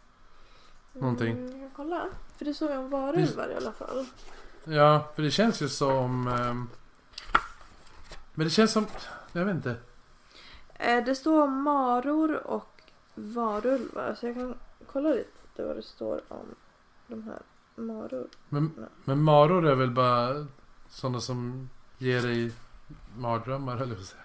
[0.93, 1.31] Någonting.
[1.31, 2.05] Mm, jag kan kolla.
[2.37, 4.05] För det såg jag om varulvar i alla fall.
[4.63, 6.27] Ja, för det känns ju som...
[6.27, 6.69] ehm,
[8.33, 8.85] men det känns som...
[9.31, 9.75] Jag vet inte.
[10.73, 12.81] Eh, Det står om maror och
[13.15, 14.15] varulvar.
[14.19, 14.55] Så jag kan
[14.91, 16.55] kolla lite vad det står om
[17.07, 17.41] de här
[17.75, 18.27] maror.
[18.49, 20.47] Men, men maror är väl bara
[20.89, 22.51] sådana som ger dig
[23.17, 24.21] mardrömmar, på att säga.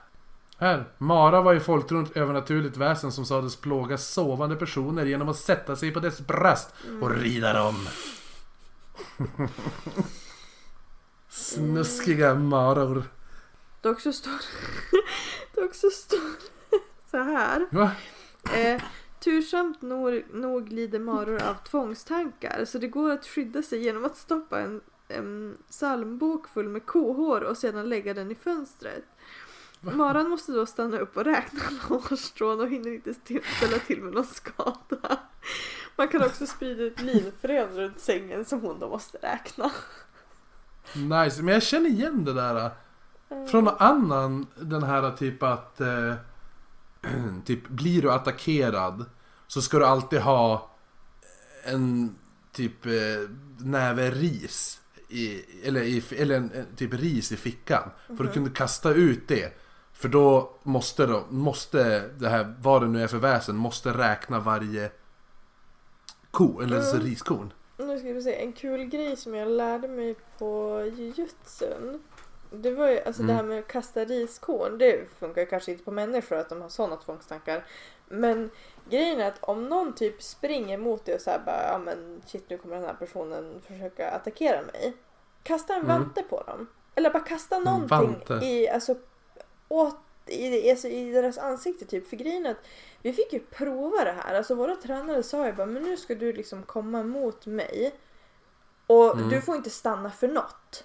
[0.61, 0.85] Här.
[0.99, 5.77] Mara var i folktron ett övernaturligt väsen som sades plåga sovande personer genom att sätta
[5.77, 7.75] sig på dess bröst och rida dem.
[11.29, 13.03] Snuskiga maror.
[13.81, 14.33] Det också står,
[15.55, 16.31] det också står
[17.11, 17.67] så här.
[17.71, 17.91] Va?
[18.55, 18.83] Eh,
[19.21, 24.17] Tursamt nog, nog lider maror av tvångstankar så det går att skydda sig genom att
[24.17, 29.05] stoppa en, en psalmbok full med kohår och sedan lägga den i fönstret.
[29.97, 33.14] Maran måste då stanna upp och räkna alla hårstrån och hinner inte
[33.57, 35.18] ställa till med någon skada.
[35.97, 39.70] Man kan också sprida ut linfrön runt sängen som hon då måste räkna.
[40.95, 42.70] Nice, men jag känner igen det där.
[43.51, 45.81] Från någon annan, den här typ att...
[45.81, 46.14] Eh,
[47.45, 49.05] typ, blir du attackerad
[49.47, 50.70] så ska du alltid ha
[51.64, 52.16] en
[52.53, 52.93] typ eh,
[53.59, 54.81] näve ris.
[55.09, 57.91] I, eller i, eller en, en, typ ris i fickan.
[58.16, 59.57] För att kunna kasta ut det.
[60.01, 64.41] För då måste, då, måste det här, vad det nu är för väsen, måste räkna
[64.41, 64.91] varje
[66.31, 67.07] ko, eller så Mm.
[67.09, 67.53] riskorn.
[67.77, 72.03] Nu ska vi se, en kul grej som jag lärde mig på jujutsun.
[72.51, 73.37] Det var ju alltså det Mm.
[73.37, 74.79] här med att kasta riskorn.
[74.79, 77.65] Det funkar ju kanske inte på människor att de har sådana tvångstankar.
[78.09, 78.51] Men
[78.91, 82.51] grejen är att om någon typ springer mot dig och här bara ja men shit
[82.51, 84.93] nu kommer den här personen försöka attackera mig.
[85.43, 85.89] Kasta en Mm.
[85.99, 86.67] vante på dem.
[86.95, 87.89] Eller bara kasta någonting
[88.29, 88.35] vante.
[88.47, 88.95] i alltså
[89.71, 89.97] åt
[90.27, 92.09] i, alltså, i deras ansikte typ.
[92.09, 92.66] För grejen är att
[93.03, 94.35] vi fick ju prova det här.
[94.35, 97.95] Alltså våra tränare sa ju bara men nu ska du liksom komma mot mig.
[98.87, 99.29] Och Mm.
[99.29, 100.85] du får inte stanna för något.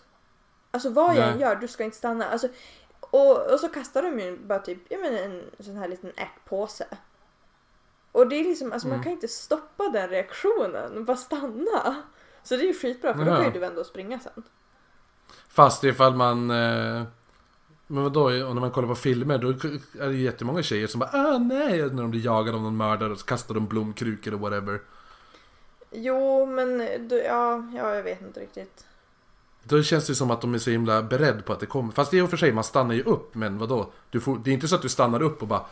[0.72, 2.26] Alltså vad jag än gör, du ska inte stanna.
[2.30, 2.48] Alltså,
[3.00, 6.88] och, och så kastar de ju bara typ jag menar, en sån här liten ärtpåse.
[8.12, 9.04] Och det är liksom, alltså man Mm.
[9.04, 11.06] kan inte stoppa den reaktionen.
[11.06, 12.04] Bara stanna.
[12.44, 14.44] Så det är ju skitbra för då kan ju du och springa sen.
[15.50, 16.52] Fast ifall man...
[16.52, 17.04] Eh,
[17.88, 21.00] men vadå, och när man kollar på filmer då är det ju jättemånga tjejer som
[21.00, 24.34] bara ah nej när de blir jagade av någon mördare och så kastar de blomkrukor
[24.34, 24.82] och whatever.
[25.92, 26.78] Jo men
[27.08, 28.86] du, ja, ja jag vet inte riktigt.
[29.64, 31.92] Då känns det som att de är så himla beredd på att det kommer.
[31.92, 33.92] Fast i och för sig, man stannar ju upp men vadå?
[34.10, 35.66] Du får, det är inte så att du stannar upp och bara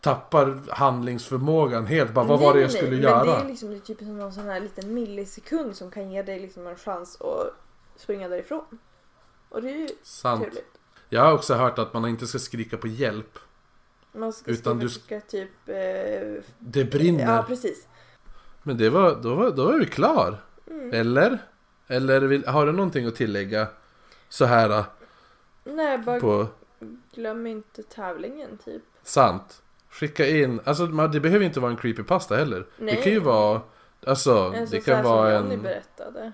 [0.00, 2.14] tappar handlingsförmågan helt.
[2.14, 3.24] Bara vad var det jag Nej, skulle nej, göra?
[3.24, 6.10] Men det är liksom det är typ som någon sån här liten millisekund som kan
[6.10, 7.54] ge dig liksom en chans att
[7.96, 8.78] springa därifrån.
[9.48, 10.42] Och det är ju Sant.
[10.42, 10.78] trevligt.
[11.08, 13.38] Jag har också hört att man inte ska skrika på hjälp.
[14.12, 15.50] Man ska Utan du- skriva typ...
[15.68, 17.36] Eh, Det brinner.
[17.36, 17.86] ja precis.
[18.62, 20.36] Men det var, då, var, då är vi klar.
[20.70, 20.92] Mm.
[20.92, 21.38] Eller?
[21.86, 23.66] Eller vill, har du någonting att tillägga?
[24.28, 24.84] Så här
[25.64, 26.46] Nej bara på
[27.14, 28.82] glöm inte tävlingen typ.
[29.02, 29.62] sant.
[29.90, 32.66] Skicka in, alltså det behöver inte vara en creepypasta heller.
[32.78, 32.94] Nej.
[32.96, 33.60] Det kan ju vara,
[34.06, 36.32] alltså En det kan vara som en, berättade.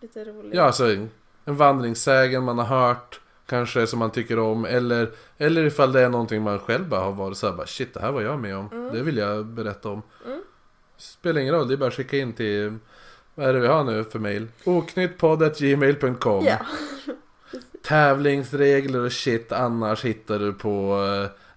[0.00, 0.54] Lite roligt.
[0.54, 1.10] ja alltså en,
[1.44, 3.20] en vandringssägen man har hört.
[3.46, 7.12] Kanske som man tycker om eller, eller ifall det är någonting man själv bara har
[7.12, 8.68] varit såhär bara shit det här var jag med om.
[8.72, 8.92] Mm.
[8.94, 10.02] Det vill jag berätta om.
[10.26, 10.40] Mm.
[10.96, 12.78] Spelar ingen roll, det är bara att skicka in till
[13.34, 14.48] vad är det vi har nu för mail?
[14.64, 16.58] oknyttpodd.gmail.com Ja.
[17.82, 20.98] Tävlingsregler och shit annars hittar du på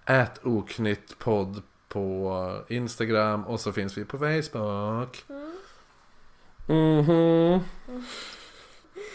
[0.06, 2.36] äh, oknyttpodd på
[2.68, 5.24] eh, Instagram och så finns vi på Facebook.
[5.28, 6.98] Mm.
[6.98, 7.60] Mhm.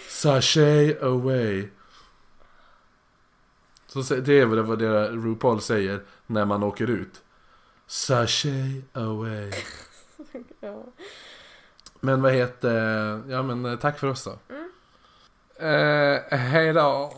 [0.10, 1.68] Sashay away.
[3.94, 7.22] Så det är väl vad det RuPaul säger när man åker ut.
[7.88, 9.52] Sashay away.
[10.60, 10.84] ja.
[12.00, 14.40] Men vad heter, ja men eh, tack för oss då.
[14.50, 14.70] Mm.
[15.56, 17.14] Eh, hej då.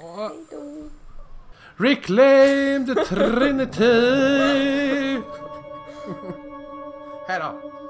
[1.75, 3.83] Reclaim the Trinity!
[7.27, 7.82] Hej då!